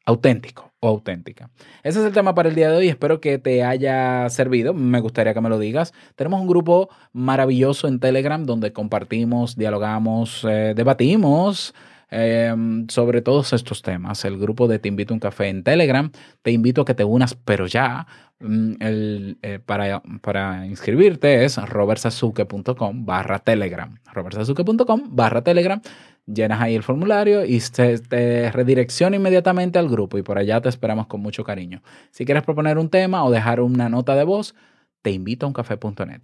auténtico 0.06 0.71
auténtica. 0.82 1.50
Ese 1.84 2.00
es 2.00 2.06
el 2.06 2.14
tema 2.14 2.34
para 2.34 2.50
el 2.50 2.56
día 2.56 2.70
de 2.70 2.78
hoy. 2.78 2.88
Espero 2.90 3.22
que 3.22 3.38
te 3.38 3.64
haya 3.64 4.30
servido. 4.30 4.74
Me 4.74 5.00
gustaría 5.00 5.34
que 5.34 5.42
me 5.42 5.50
lo 5.50 5.60
digas. 5.60 5.94
Tenemos 6.16 6.42
un 6.42 6.48
grupo 6.48 6.90
maravilloso 7.14 7.88
en 7.88 8.00
Telegram 8.00 8.44
donde 8.46 8.74
compartimos, 8.74 9.56
dialogamos, 9.56 10.46
eh, 10.50 10.74
debatimos 10.76 11.74
eh, 12.10 12.54
sobre 12.90 13.22
todos 13.22 13.54
estos 13.54 13.82
temas. 13.82 14.26
El 14.26 14.38
grupo 14.38 14.68
de 14.68 14.80
Te 14.80 14.90
invito 14.90 15.14
a 15.14 15.16
un 15.16 15.20
café 15.20 15.50
en 15.50 15.64
Telegram. 15.64 16.12
Te 16.42 16.52
invito 16.52 16.82
a 16.82 16.86
que 16.86 16.94
te 16.94 17.04
unas, 17.04 17.36
pero 17.36 17.68
ya. 17.68 18.08
Mm, 18.40 18.74
eh, 18.80 19.60
para, 19.64 20.02
para 20.22 20.66
inscribirte 20.66 21.46
es 21.46 21.58
robertsazuke.com 21.58 23.06
barra 23.06 23.38
telegram. 23.38 24.00
robertsazuke.com 24.12 25.16
barra 25.16 25.44
telegram. 25.44 25.80
Llenas 26.26 26.62
ahí 26.62 26.76
el 26.76 26.84
formulario 26.84 27.46
y 27.46 27.60
te, 27.60 27.98
te 28.00 28.52
redirecciona 28.52 29.16
inmediatamente 29.16 29.80
al 29.80 29.90
grupo 29.90 30.18
y 30.18 30.22
por 30.22 30.38
allá 30.38 30.62
te 30.62 30.70
esperamos 30.70 31.08
con 31.08 31.22
mucho 31.22 31.44
cariño. 31.44 31.82
Si 32.12 32.26
quieres 32.26 32.44
proponer 32.44 32.78
un 32.78 32.90
tema 32.90 33.24
o 33.24 33.32
dejar 33.32 33.60
una 33.60 33.90
nota 33.90 34.16
de 34.16 34.24
voz, 34.24 34.56
te 35.02 35.12
invito 35.12 35.46
a 35.46 35.50
uncafé.net. 35.50 36.22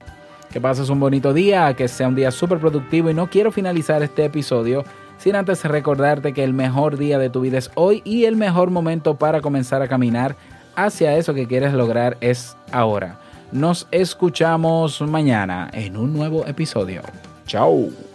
Que 0.51 0.61
pases 0.61 0.89
un 0.89 0.99
bonito 0.99 1.33
día, 1.33 1.73
que 1.73 1.87
sea 1.87 2.07
un 2.07 2.15
día 2.15 2.31
súper 2.31 2.59
productivo 2.59 3.09
y 3.09 3.13
no 3.13 3.29
quiero 3.29 3.51
finalizar 3.51 4.01
este 4.01 4.25
episodio 4.25 4.85
sin 5.17 5.35
antes 5.35 5.63
recordarte 5.65 6.33
que 6.33 6.43
el 6.43 6.53
mejor 6.53 6.97
día 6.97 7.17
de 7.19 7.29
tu 7.29 7.41
vida 7.41 7.57
es 7.57 7.71
hoy 7.75 8.01
y 8.05 8.25
el 8.25 8.35
mejor 8.35 8.69
momento 8.69 9.17
para 9.17 9.41
comenzar 9.41 9.81
a 9.81 9.87
caminar 9.87 10.35
hacia 10.75 11.17
eso 11.17 11.33
que 11.33 11.47
quieres 11.47 11.73
lograr 11.73 12.17
es 12.21 12.55
ahora. 12.71 13.19
Nos 13.51 13.87
escuchamos 13.91 15.01
mañana 15.01 15.69
en 15.73 15.97
un 15.97 16.13
nuevo 16.13 16.45
episodio. 16.45 17.01
Chao. 17.45 18.06